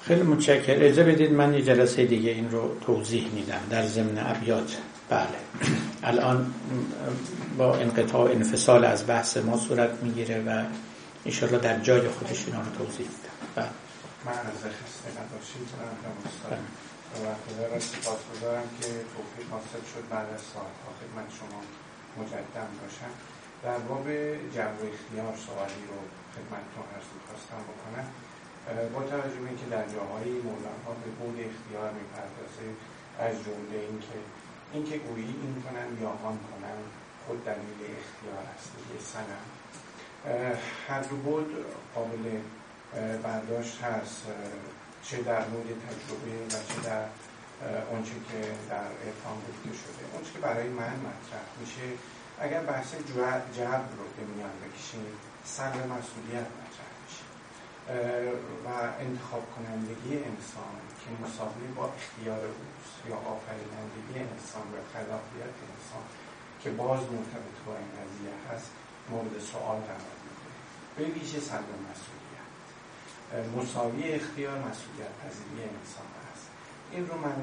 [0.02, 4.76] خیلی متشکر اجازه بدید من یه جلسه دیگه این رو توضیح میدم در ضمن ابیات.
[5.08, 5.38] بله.
[6.02, 6.54] الان
[7.58, 10.64] با انقطاع انفصال از بحث ما صورت می‌گیره و
[11.26, 13.36] انشالله در جای خودش اینا رو توضیح میدم.
[13.54, 13.70] بله.
[14.26, 15.68] من از خسته نباشید
[16.48, 16.58] بله.
[17.22, 17.26] و
[17.74, 21.60] را سپاس گذارم که توفیق حاصل شد بعد از ساعتها خدمت شما
[22.18, 23.12] مجدد باشم.
[23.64, 24.06] در باب
[24.54, 25.98] جبر اختیار سوالی رو
[26.34, 28.06] خدمتتون عرض خواستم بکنم.
[28.94, 32.66] با توجه به اینکه در جاهایی مولانا به بود اختیار می‌پردازه
[33.26, 34.16] از جمله اینکه
[34.72, 36.78] اینکه گویی این کنم یا آن کنم
[37.26, 39.44] خود دلیل اختیار است یه سنم
[40.88, 42.24] هر بود قابل
[43.22, 44.22] برداشت هست
[45.02, 47.04] چه در مورد تجربه و چه در
[47.90, 48.40] اونچه که
[48.70, 50.02] در ارفان گفته شده.
[50.14, 51.86] اونچه که برای من مطرح میشه
[52.40, 52.94] اگر بحث
[53.56, 55.06] جبر رو به میان بکشیم
[55.44, 56.87] سر مسئولیت مطرح
[58.64, 58.68] و
[59.00, 66.04] انتخاب کنندگی انسان که مساوی با اختیار اوست یا آفرینندگی انسان و خلاقیت انسان
[66.62, 68.70] که باز مرتبط با این قضیه هست
[69.10, 70.48] مورد سوال قرار میده
[70.96, 72.48] به ویژه سر مسئولیت.
[73.56, 76.46] مساوی اختیار مسئولیت پذیری انسان هست
[76.92, 77.38] این رو من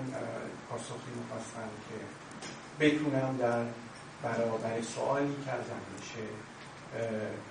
[0.70, 1.98] پاسخی می‌خواستم که
[2.80, 3.64] بتونم در
[4.24, 6.26] برابر سوالی که ازم میشه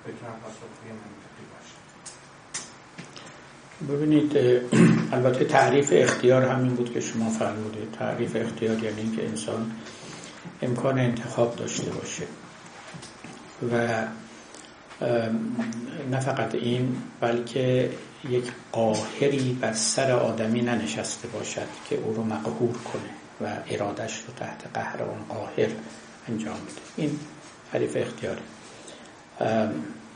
[0.05, 1.24] بتونم منطقی باشم
[3.89, 4.37] ببینید
[5.13, 7.91] البته تعریف اختیار همین بود که شما فرمودید.
[7.99, 9.71] تعریف اختیار یعنی اینکه انسان
[10.63, 12.25] امکان انتخاب داشته باشه.
[13.73, 14.05] و
[16.11, 17.91] نه فقط این بلکه
[18.29, 24.35] یک قاهری بر سر آدمی ننشسته باشد که او رو مقهور کنه و ارادش رو
[24.37, 25.69] تحت قهر اون قاهر
[26.29, 27.19] انجام میده این
[27.73, 28.43] تعریف اختیاری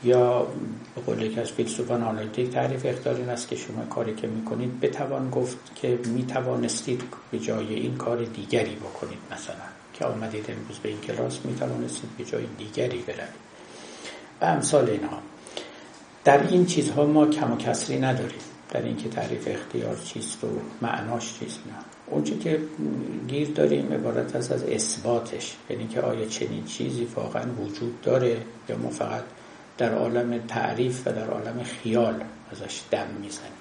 [0.03, 0.47] یا
[0.95, 4.79] به قول یکی از فیلسوفان آنالیتیک تعریف اختیار این است که شما کاری که می‌کنید
[4.79, 9.55] بتوان گفت که می‌توانستید به جای این کار دیگری بکنید مثلا
[9.93, 13.49] که آمدید امروز به این کلاس می‌توانستید به جای دیگری بروید.
[14.41, 15.19] و امثال اینها.
[16.23, 18.39] در این چیزها ما کم و کسری نداریم.
[18.71, 20.47] در اینکه تعریف اختیار چیست و
[20.81, 21.73] معناش چیست نه.
[22.07, 22.59] اونچه که
[23.27, 25.55] گیر داریم عبارت از از اثباتش.
[25.69, 28.37] یعنی که آیا چنین چیزی واقعا وجود داره
[28.69, 29.23] یا ما فقط
[29.79, 33.51] در عالم تعریف و در عالم خیال ازش دم می‌زنیم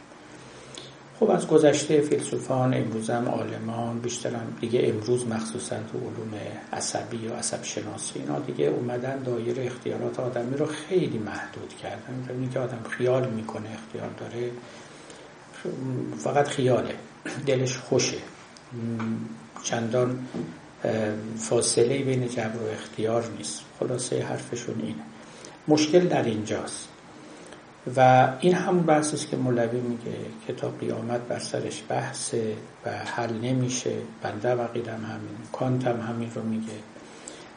[1.21, 6.41] خب از گذشته فیلسوفان امروز هم عالمان بیشترم دیگه امروز مخصوصا تو علوم
[6.73, 12.27] عصبی و عصب شناسی اینا دیگه اومدن دایره اختیارات آدمی رو خیلی محدود کردن.
[12.29, 14.51] یعنی که آدم خیال می‌کنه اختیار داره
[16.19, 16.95] فقط خیاله
[17.47, 18.19] دلش خوشه.
[19.63, 20.27] چندان
[21.39, 23.61] فاصله بین جبر و اختیار نیست.
[23.81, 25.03] خلاصه حرفشون اینه.
[25.69, 26.89] مشکل در اینجاست.
[27.97, 30.17] و این همون بحث است که مولوی میگه
[30.49, 32.55] کتاب قیامت بر سرش بحثه
[32.87, 33.93] و حل نمیشه.
[34.23, 36.73] بنده و قیدم همین کانت هم همین رو میگه.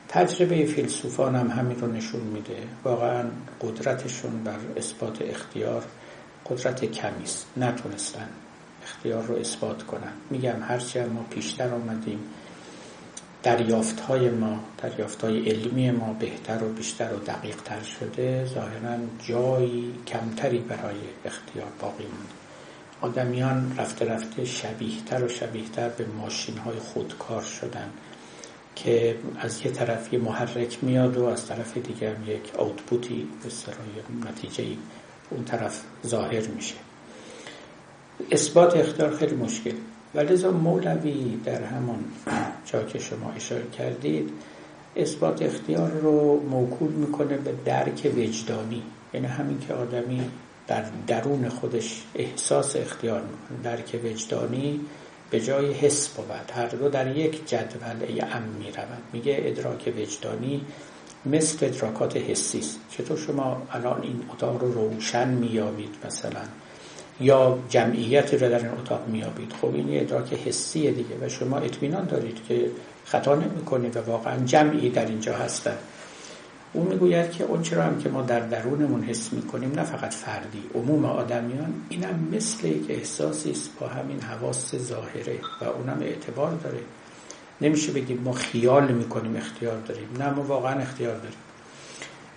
[0.10, 2.58] تجربه فیلسوفان هم همین رو نشون میده.
[2.84, 3.24] واقعا
[3.62, 5.84] قدرتشون بر اثبات اختیار
[6.50, 7.48] قدرت کمی است.
[7.58, 8.30] نتونستن
[8.84, 10.14] اختیار رو اثبات کنن.
[10.30, 12.20] میگم هرچی ما پیشتر آمدیم
[13.44, 18.98] دریافت های ما دریافت های علمی ما بهتر و بیشتر و دقیق تر شده ظاهرا
[19.28, 22.42] جایی کمتری برای اختیار باقی مونده.
[23.02, 27.90] آدمیان رفته رفته شبیهتر و شبیهتر به ماشین های خودکار شدن
[28.76, 34.30] که از یه طرف یه محرک میاد و از طرف دیگر یک آوتپوتی به سرای
[34.30, 34.66] نتیجه
[35.30, 36.76] اون طرف ظاهر میشه.
[38.32, 39.74] اثبات اختیار خیلی مشکل.
[40.16, 42.00] و لذا مولوی در همون
[42.66, 44.30] جا که شما اشاره کردید
[44.96, 48.84] اثبات اختیار رو موکول می‌کنه به درک وجدانی.
[49.14, 50.22] یعنی همین که آدمی
[50.68, 53.76] در درون خودش احساس اختیار می‌کنه.
[53.76, 54.80] درک وجدانی
[55.30, 56.52] به جای حس بود.
[56.54, 59.02] هر دو در یک جدول ام می‌روند.
[59.14, 60.62] میگه ادراک وجدانی
[61.26, 62.80] مثل ادراکات حسی است.
[62.90, 66.42] چطور شما الان این اتاق رو روشن میابید مثلا؟
[67.22, 71.58] یا جمعیتی رو در این اتاق میابید خب این یه ادراک حسیه دیگه و شما
[71.58, 72.72] اطمینان دارید که
[73.06, 75.78] خطا نمی‌کنید و واقعا جمعی در اینجا هستن.
[76.74, 80.64] او می‌گوید که اون چرا هم که ما در درونمون حس می‌کنیم نه فقط فردی
[80.76, 86.80] عموم آدمیان اینم مثل یک احساسی است با همین حواس ظاهره و اونم اعتبار داره.
[87.62, 90.08] نمیشه بگیم ما خیال می‌کنیم اختیار داریم.
[90.20, 91.38] نه ما واقعا اختیار داریم.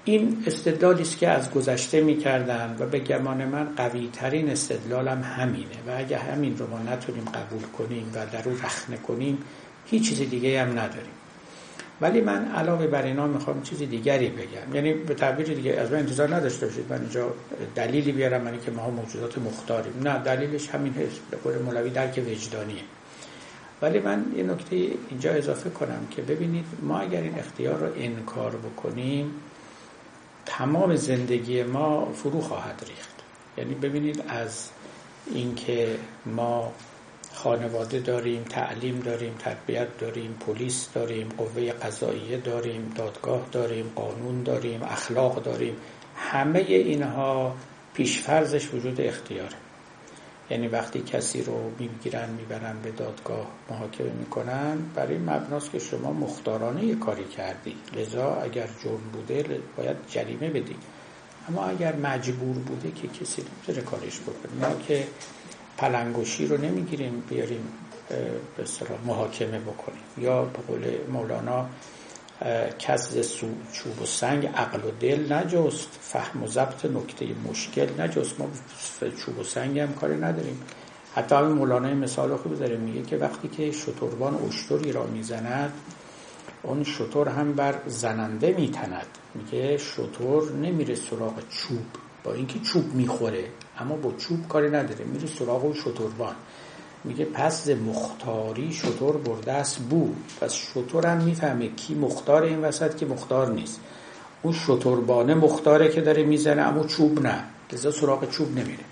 [0.04, 5.76] این استدلالی است که از گذشته می‌کردن و به گمان من قوی ترین استدلالم همینه
[5.86, 9.38] و اگه همین رو ما نتونیم قبول کنیم و در او رخنه کنیم
[9.86, 11.14] هیچ چیز دیگه هم نداریم.
[12.00, 14.74] ولی من علاوه بر اینا می‌خوام چیزی دیگری بگم.
[14.74, 16.84] یعنی به تعبیر دیگه از من انتظار نداشته باشید.
[16.90, 17.32] من اینجا
[17.74, 19.92] دلیلی بیارم من که ما موجودات مختاریم.
[20.04, 22.82] نه دلیلش همین هست به قول مولوی درک وجدانیه.
[23.82, 24.76] ولی من یه نکته
[25.10, 29.30] اینجا اضافه کنم که ببینید ما اگر این اختیار رو انکار بکنیم
[30.46, 33.14] تمام زندگی ما فرو خواهد ریخت.
[33.58, 34.70] یعنی ببینید از
[35.26, 36.72] اینکه ما
[37.32, 44.82] خانواده داریم تعلیم داریم تربیت داریم پلیس داریم قوه قضاییه داریم دادگاه داریم قانون داریم
[44.82, 45.76] اخلاق داریم
[46.16, 47.54] همه اینها
[47.94, 49.63] پیشفرزش وجود اختیاره.
[50.50, 56.84] یعنی وقتی کسی رو می‌گیرن می‌برن به دادگاه محاکمه می‌کنن برای مبناست که شما مختارانه
[56.84, 57.76] یه کاری کردی.
[57.96, 60.76] لذا اگر جرم بوده باید جریمه بدی.
[61.48, 64.68] اما اگر مجبور بوده که کسی نمی‌تونه کارش بکنه.
[64.68, 65.06] ما که
[65.78, 67.68] پلنگوشی رو نمی‌گیریم بیاریم
[68.56, 68.64] به
[69.06, 70.02] محاکمه بکنیم.
[70.18, 71.66] یا به قول مولانا
[72.78, 73.16] کس
[73.72, 78.40] چوب و سنگ عقل و دل نجست فهم و ضبط نکته مشکل نجست.
[78.40, 78.48] ما
[79.24, 80.62] چوب و سنگ هم کاری نداریم.
[81.14, 85.72] حتی همین مولانا مثال خوب داره میگه که وقتی که شتربان اشتری را می‌زند
[86.62, 89.06] اون شطور هم بر زننده میتند.
[89.34, 91.86] میگه شطور نمیره سراغ چوب.
[92.24, 93.44] با اینکه چوب می‌خوره
[93.78, 95.04] اما با چوب کاری نداره.
[95.04, 96.34] میره سراغ اون شتربان.
[97.04, 100.08] میگه پس مختاری شطور برده است بو
[100.40, 103.80] پس شطور هم می‌فهمه کی مختار این وسط که مختار نیست.
[104.42, 107.44] اون شطوربانه مختاره که داره می‌زنه اما چوب نه.
[107.72, 108.84] لذا سراغ چوب نمیره.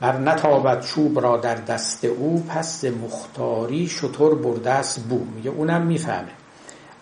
[0.00, 5.24] بر نتابد چوب را در دست او پس مختاری شطور برده است بو.
[5.34, 6.28] میگه اونم می‌فهمه.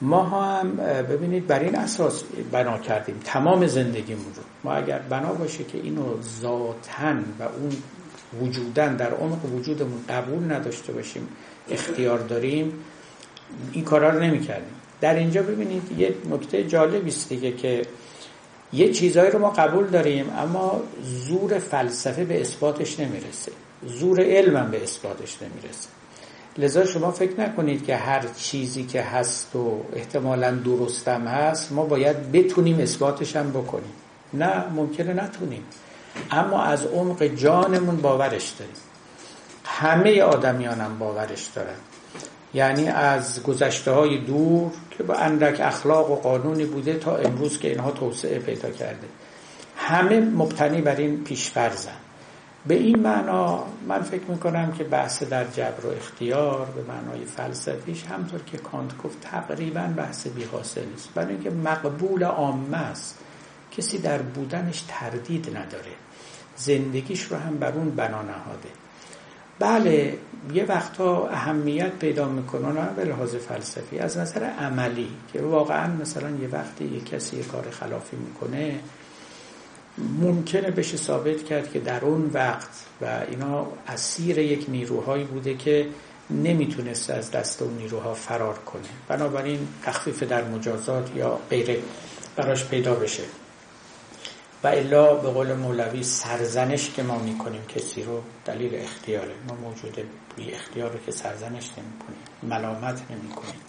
[0.01, 3.21] ما هم ببینید بر این اساس بنا کردیم.
[3.25, 4.43] تمام زندگیمون رو.
[4.65, 7.71] ما اگر بنا باشه که اینو ذاتن و اون
[8.43, 11.29] وجودن در عمق وجودمون قبول نداشته باشیم
[11.71, 12.73] اختیار داریم
[13.73, 17.83] این کارا رو نمی کردیم در اینجا ببینید یه نکته جالبی است دیگه که
[18.73, 23.53] یه چیزهایی رو ما قبول داریم اما زور فلسفه به اثباتش نمی‌رسه.
[23.87, 25.89] زور علم به اثباتش نمی‌رسه.
[26.59, 32.33] لذا شما فکر نکنید که هر چیزی که هست و احتمالا درستم هست ما باید
[32.33, 33.93] بتونیم اثباتش هم بکنیم.
[34.35, 35.63] نه ممکنه نتونیم.
[36.31, 38.75] اما از عمق جانمون باورش داریم.
[39.65, 41.77] همه آدمیان هم باورش دارن.
[42.55, 47.69] یعنی از گذشته های دور که با اندک اخلاق و قانونی بوده تا امروز که
[47.69, 49.07] اینها توسعه پیدا کرده.
[49.77, 51.97] همه مبتنی بر این پیشفرزن.
[52.67, 58.05] به این معنا من فکر می‌کنم که بحث در جبر و اختیار به معنای فلسفیش
[58.05, 60.45] همطور که کانت گفت تقریبا بحث بی
[60.95, 63.19] است برای اینکه مقبول عامه است.
[63.77, 65.93] کسی در بودنش تردید نداره.
[66.57, 68.69] زندگیش رو هم بر اون بنا نهاده.
[69.59, 70.19] بله
[70.55, 76.31] یه وقتا اهمیت پیدا می‌کنه نه به لحاظ فلسفی از نظر عملی که واقعا مثلا
[76.31, 78.81] یه وقتی یه کسی یه کار خلافی می‌کنه
[79.99, 82.71] ممکنه بشه ثابت کرد که در اون وقت
[83.01, 85.87] و اینا اسیر یک نیروهایی بوده که
[86.31, 88.83] نمی‌تونست از دست اون نیروها فرار کنه.
[89.09, 91.79] بنابراین تخفیف در مجازات یا غیره
[92.37, 93.23] براش پیدا بشه.
[94.65, 99.35] و الا به قول مولوی سرزنش که ما می‌کنیم کسی رو دلیل اختیاره.
[99.49, 99.99] ما موجود
[100.37, 103.61] بی اختیار رو که سرزنش نمی کنیم ملامت نمی کنیم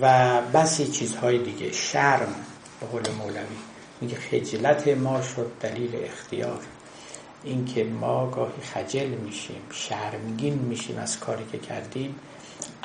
[0.00, 1.72] و بسی چیزهای دیگه.
[1.72, 2.34] شرم
[2.80, 3.56] به قول مولوی.
[4.00, 6.60] میگه خجلت ما شد دلیل اختیار.
[7.44, 12.14] اینکه ما گاهی خجل میشیم شرمگین میشیم از کاری که کردیم.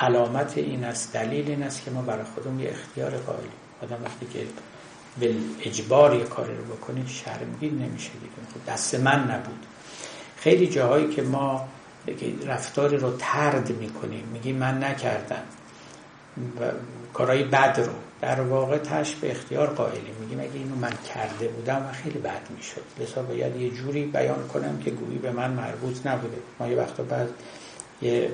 [0.00, 3.50] علامت این است دلیل این است که ما برای خودمون یه اختیار قائلیم.
[3.82, 4.46] آدم وقتی که
[5.20, 8.32] به اجبار یه کاری رو بکنید شرمگین نمیشه دیگه.
[8.54, 9.66] خب دست من نبود.
[10.36, 11.68] خیلی جاهایی که ما
[12.46, 15.42] رفتاری رو ترد می‌کنیم میگیم من نکردم.
[16.60, 16.64] و
[17.14, 17.92] کارهای بد رو.
[18.20, 20.14] در واقع تش به اختیار قائلیم.
[20.20, 22.82] میگیم اگه اینو من کرده بودم و خیلی بد می‌شد.
[23.00, 26.36] لذا باید یه جوری بیان کنم که گویی به من مربوط نبوده.
[26.60, 27.28] ما یه وقتا بعد
[28.02, 28.30] یه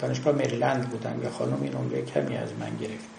[0.00, 3.15] دانشگاه مریلند بودم یا خانم این عمره کمی از من گرفت.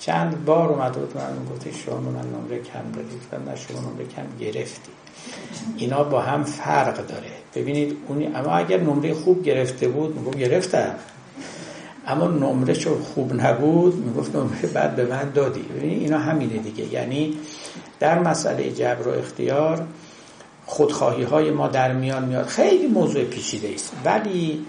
[0.00, 4.04] چند بار اومد بود من گفتی شما من نمره کم دادید و نه شما نمره
[4.04, 4.90] کم گرفتی
[5.76, 7.30] اینا با هم فرق داره.
[7.54, 10.94] ببینید اونی اما اگر نمره خوب گرفته بود میگم گرفتم.
[12.06, 15.62] اما نمره چون خوب نبود می‌گفت نمره بعد به من دادی.
[15.62, 16.92] ببینید اینا همینه دیگه.
[16.92, 17.38] یعنی
[18.00, 19.86] در مسئله جبر و اختیار
[20.66, 22.46] خودخواهی های ما در میان میاد.
[22.46, 24.66] خیلی موضوع پیچیده است ولی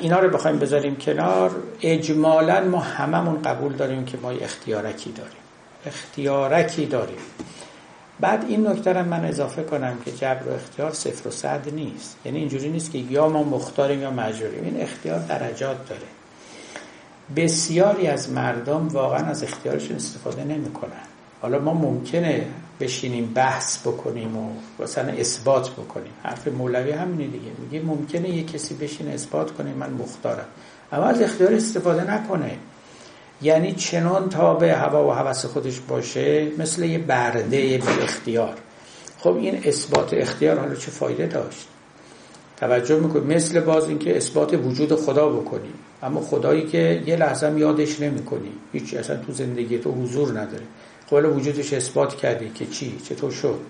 [0.00, 1.50] اینا رو بخوایم بذاریم کنار.
[1.82, 5.32] اجمالا ما هممون قبول داریم که ما اختیارکی داریم.
[5.86, 7.18] اختیارکی داریم.
[8.20, 12.16] بعد این نکته من اضافه کنم که جبر و اختیار صفر و صد نیست.
[12.24, 14.64] یعنی اینجوری نیست که یا ما مختاریم یا مجبوریم.
[14.64, 16.02] این اختیار درجات داره.
[17.36, 20.90] بسیاری از مردم واقعا از اختیارشون استفاده نمی‌کنن.
[21.42, 22.46] حالا ما ممکنه
[22.80, 24.50] بشینیم بحث بکنیم و
[24.82, 26.12] مثلا اثبات بکنیم.
[26.22, 27.50] حرف مولوی همینه دیگه.
[27.58, 30.46] میگه ممکنه یه کسی بشینه اثبات کنه من مختارم.
[30.92, 32.58] اما از اختیار استفاده نکنه.
[33.42, 34.28] یعنی چنان
[34.60, 38.54] به هوا و هوس خودش باشه مثل یه برده به اختیار.
[39.18, 41.68] خب این اثبات اختیار حالا چه فایده داشت؟
[42.56, 45.72] توجه می‌کنی؟ مثل باز اینکه اثبات وجود خدا بکنی.
[46.02, 48.52] اما خدایی که یه لحظه یادش نمی‌کنی.
[48.72, 50.64] هیچ اصلا تو زندگی تو حضور نداره.
[51.06, 53.60] خب وجودش اثبات کردی که چی چطور شد.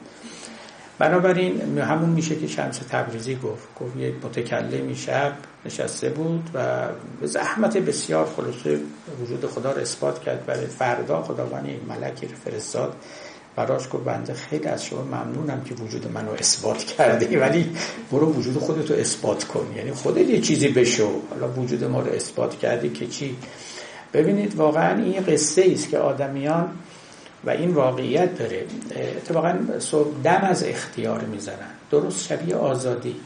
[0.98, 3.68] بنابراین همون میشه که شمس تبریزی گفت.
[3.80, 5.32] گفت یک متکلمی شب
[5.66, 6.88] نشسته بود و
[7.20, 8.80] به زحمت بسیار خلاصه
[9.22, 10.46] وجود خدا رو اثبات کرد.
[10.46, 12.96] برای فردا خداوند یک ملکی رو فرستاد
[13.56, 17.70] براش گفت بنده خیلی از شما ممنونم که وجود منو اثبات کردی ولی
[18.12, 19.66] برو وجود خودتو اثبات کن.
[19.76, 21.10] یعنی خودت یه چیزی بشو.
[21.30, 23.36] حالا وجود ما رو اثبات کردی که چی؟
[24.12, 26.70] ببینید واقعا این قصه است که آدمیان
[27.46, 28.66] و این واقعیت داره
[28.96, 29.58] اتفاقا
[30.24, 31.70] دم از اختیار می‌زنن.
[31.90, 33.16] درست شبیه آزادی.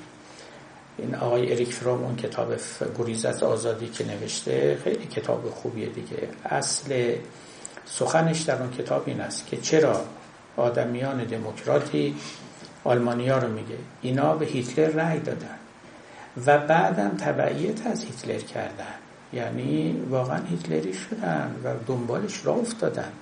[0.98, 2.54] این آقای اریک فروم اون کتاب
[2.98, 6.28] گریز از آزادی که نوشته خیلی کتاب خوبیه دیگه.
[6.44, 7.14] اصل
[7.86, 10.00] سخنش در اون کتاب این است که چرا
[10.56, 12.16] آدمیان دموکراتی
[12.84, 15.56] آلمانیا رو میگه؟ اینا به هیتلر رأی دادن
[16.46, 18.94] و بعدم تبعیت از هیتلر کردن.
[19.32, 23.12] یعنی واقعا هیتلری شدن و دنبالش را افتادن.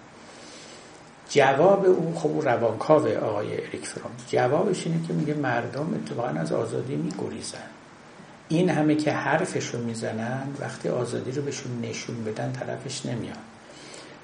[1.28, 4.10] جواب او خب روانکاو آقای اریک فروم.
[4.28, 7.59] جوابش اینه که میگه مردم اتفاقا از آزادی میگریزن.
[8.48, 13.36] این همه که حرفشو می‌زنن وقتی آزادی رو بهشون نشون بدن طرفش نمیان.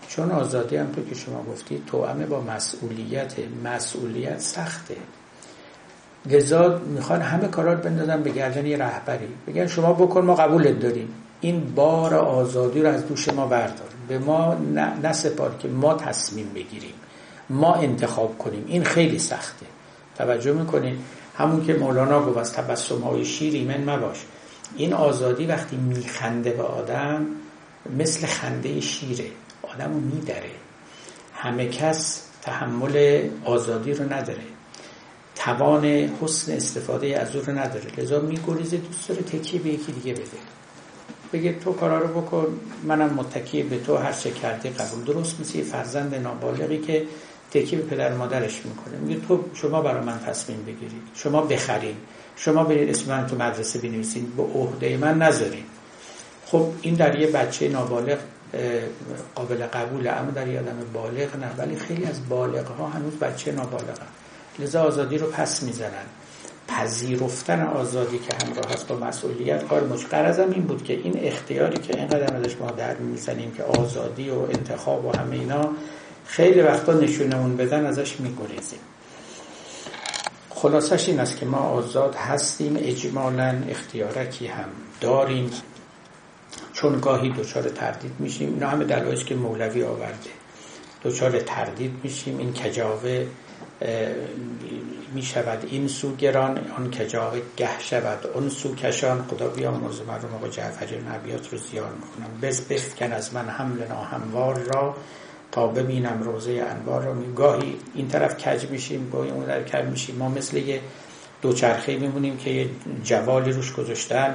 [0.08, 4.96] چون آزادی هم تو که شما گفتی توامه با مسئولیت مسئولیت سخته.
[6.26, 9.28] لذا می‌خوان همه کارات بندازن به گردن یه رهبری.
[9.46, 11.08] بگن شما بکن ما قبولت داریم.
[11.44, 13.88] این بار آزادی رو از دوش ما بردار.
[14.08, 14.54] به ما
[15.02, 16.94] نسپار که ما تصمیم بگیریم.
[17.50, 18.64] ما انتخاب کنیم.
[18.66, 19.66] این خیلی سخته.
[20.18, 20.98] توجه می‌کنید
[21.36, 24.24] همون که مولانا گفت از تبسم های شیر ایمن مباش.
[24.76, 27.26] این آزادی وقتی میخنده به آدم
[27.98, 29.26] مثل خنده شیره.
[29.62, 30.50] آدم رو میدره.
[31.34, 34.44] همه کس تحمل آزادی رو نداره.
[35.34, 37.86] توان حسن استفاده از او رو نداره.
[37.98, 40.53] لذا میگریزه دوست داره تکیه به یکی دیگه بده.
[41.32, 42.46] بگه تو کارا رو بکن.
[42.84, 45.04] منم متکی به تو هر چه کردی قبول.
[45.04, 47.06] درست مثل فرزند نابالغی که
[47.50, 48.96] تکیه به پدر مادرش می‌کنه.
[48.96, 51.96] میگه تو شما برای من تصمیم بگیرید شما بخرید
[52.36, 55.64] شما برید اسم من تو مدرسه بنویسید به عهده من نذارید
[56.46, 58.18] خب این در یه بچه نابالغ
[59.34, 60.10] قابل قبوله.
[60.10, 61.50] اما در یه آدم بالغ نه.
[61.58, 63.98] ولی خیلی از بالغ ها هنوز بچه نابالغ
[64.58, 66.06] لذا آزادی رو پس می‌زنن.
[66.68, 71.78] پذیرفتن آزادی که همراه هست با مسئولیت کار مشقر ازم این بود که این اختیاری
[71.78, 75.68] که اینقدر ازش ما در می‌زنیم که آزادی و انتخاب و همه اینا
[76.26, 78.78] خیلی وقتا نشونمون بدن ازش میگریزیم.
[80.50, 84.68] خلاصش این است که ما آزاد هستیم اجمالا اختیارکی هم
[85.00, 85.50] داریم.
[86.72, 90.30] چون گاهی دچار تردید میشیم اینا همه دلایلی که مولوی آورده.
[91.04, 93.26] دچار تردید میشیم این کجاوه
[95.14, 99.24] می شود این سو گران آن کجاوه گه شود اون سو کشان.
[99.30, 102.40] خدا بیا موضوع مردم آقا جعفری نبیات رو زیار می‌کنم.
[102.42, 104.96] بس بفکن از من حمل ناهموار را
[105.52, 107.14] تا ببینم روزه انوار را.
[107.36, 110.16] گاهی این طرف کج میشیم گاهی اون در کج میشیم.
[110.16, 110.80] ما مثل یه
[111.42, 112.70] دوچرخه میمونیم که یه
[113.04, 114.34] جوالی روش گذاشتن.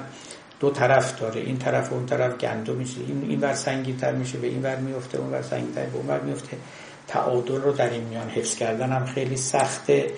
[0.59, 2.97] دو طرف داره این طرف و اون طرف گندو میشه.
[3.07, 5.97] این این ور سنگین تر میشه به این ور میفته اون ور سنگین تر به
[5.97, 6.57] اون ور میفته
[7.07, 10.11] تعادل رو در این میان حفظ کردن هم خیلی سخته.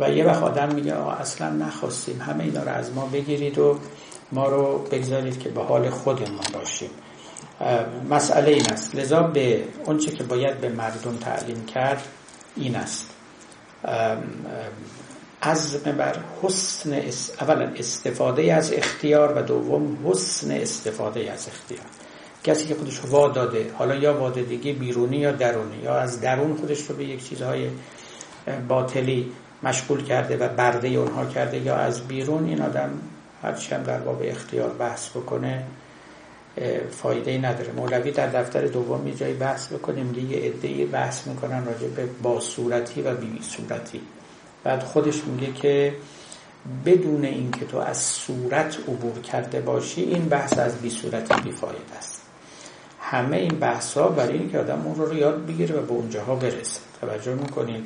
[0.00, 3.78] و یه وقت آدم میگه آقا اصلا نخواستیم همه اینا رو از ما بگیرید و
[4.32, 6.90] ما رو بگذارید که به حال خودمون باشیم.
[8.10, 8.94] مسئله این است.
[8.94, 12.02] لذا به اونچه که باید به مردم تعلیم کرد
[12.56, 13.10] این است.
[15.42, 17.02] عزم بر حسن
[17.40, 21.86] اولا استفاده از اختیار و دوم حسن استفاده از اختیار.
[22.44, 26.82] کسی که خودش وا داده حالا یا وادادگی بیرونی یا درونی یا از درون خودش
[26.82, 27.68] رو به یک چیزهای
[28.68, 29.32] باطلی
[29.62, 32.90] مشغول کرده و برده اونها کرده یا از بیرون این آدم
[33.42, 35.64] هرچی هم در باب اختیار بحث بکنه
[36.90, 37.72] فایده ای نداره.
[37.72, 42.40] مولوی در دفتر دوم یه بحث بکنیم میگه یه عده بحث می‌کنن راجع به با
[42.40, 44.00] صورتی و بی صورتی
[44.64, 45.94] بعد خودش میگه که
[46.86, 51.96] بدون اینکه تو از صورت عبور کرده باشی این بحث از بی صورتی بی فایده
[51.98, 52.22] است.
[53.00, 56.80] همه این بحث ها برای اینکه آدم اون رو یاد بگیره و به اونجاها برسه.
[57.00, 57.84] توجه می‌کنید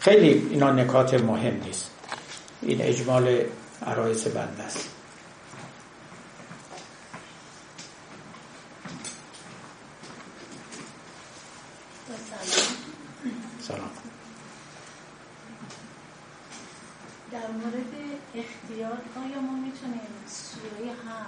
[0.00, 1.90] خیلی اینا نکات مهم نیست.
[2.62, 3.44] این اجمال
[3.86, 4.90] عرایز بند است.
[13.60, 13.90] سلام.
[17.32, 17.92] در مورد
[18.34, 21.26] اختیار آیا ما می‌تونیم سوره هم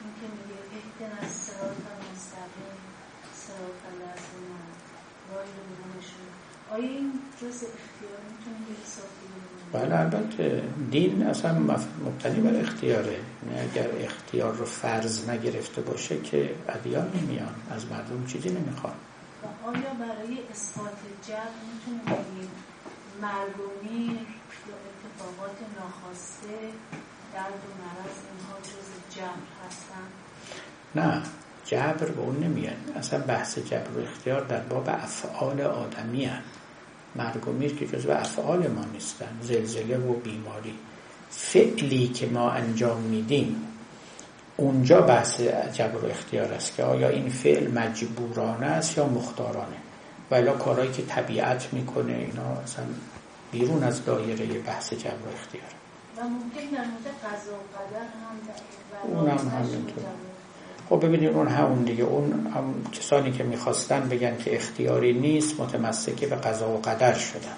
[0.00, 1.76] این که میگه اهدن از سرات
[2.12, 2.78] مستقیم
[3.34, 4.56] سرات الذین
[5.28, 5.56] غیر
[6.72, 9.10] آیا این جز اختیار می‌تونیم به حساب
[9.72, 11.52] بله البته دین اصلا
[12.04, 13.12] مبتنی بر اختیاره.
[13.12, 18.92] یعنی اگر اختیار رو فرض نگرفته باشه که ادیان نمیان از مردم چیزی نمی‌خوان.
[19.66, 22.50] آیا برای اثبات جبر می‌تونیم بگیم
[23.22, 24.12] مرگ و میر
[24.68, 26.58] یا اتفاقات ناخواسته
[27.34, 30.06] درد و مرض اینها جز جبر هستن؟
[30.94, 31.22] نه
[31.64, 36.61] جبر به اون نمیان اصلا بحث جبر و اختیار در باب افعال آدمی هست.
[37.16, 39.38] مرگ و میر که جزو افعال ما نیستن.
[39.42, 40.74] زلزله و بیماری.
[41.30, 43.68] فعلی که ما انجام میدیم
[44.56, 45.40] اونجا بحث
[45.72, 49.76] جبر و اختیار است که آیا این فعل مجبورانه است یا مختارانه؟
[50.30, 52.84] ولی کارهایی که طبیعت می‌کنه اینا اصلا
[53.52, 55.64] بیرون از دایره بحث جبر و اختیار.
[56.16, 60.04] و ممکن مورد قضا و قدر هم اونم همینطور.
[60.92, 62.04] خب ببینید اون همون دیگه.
[62.04, 67.56] اون هم کسانی که می‌خواستن بگن که اختیاری نیست متمسکه به قضا و قدر شدن.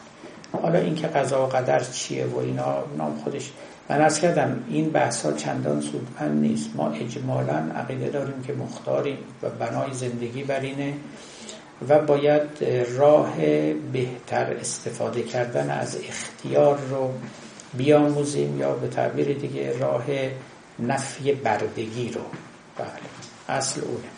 [0.62, 3.50] حالا این که قضا و قدر چیه و اینا نام خودش
[3.88, 6.70] من از کردم این بحث ها چندان سودمند نیست.
[6.76, 10.94] ما اجمالا عقیده داریم که مختاریم و بنای زندگی بر اینه
[11.88, 12.64] و باید
[12.98, 13.34] راه
[13.92, 17.10] بهتر استفاده کردن از اختیار رو
[17.76, 20.04] بیاموزیم یا به تعبیر دیگه راه
[20.78, 22.20] نفی بردگی رو.
[22.78, 23.13] بله.
[23.48, 24.08] اصل اونه.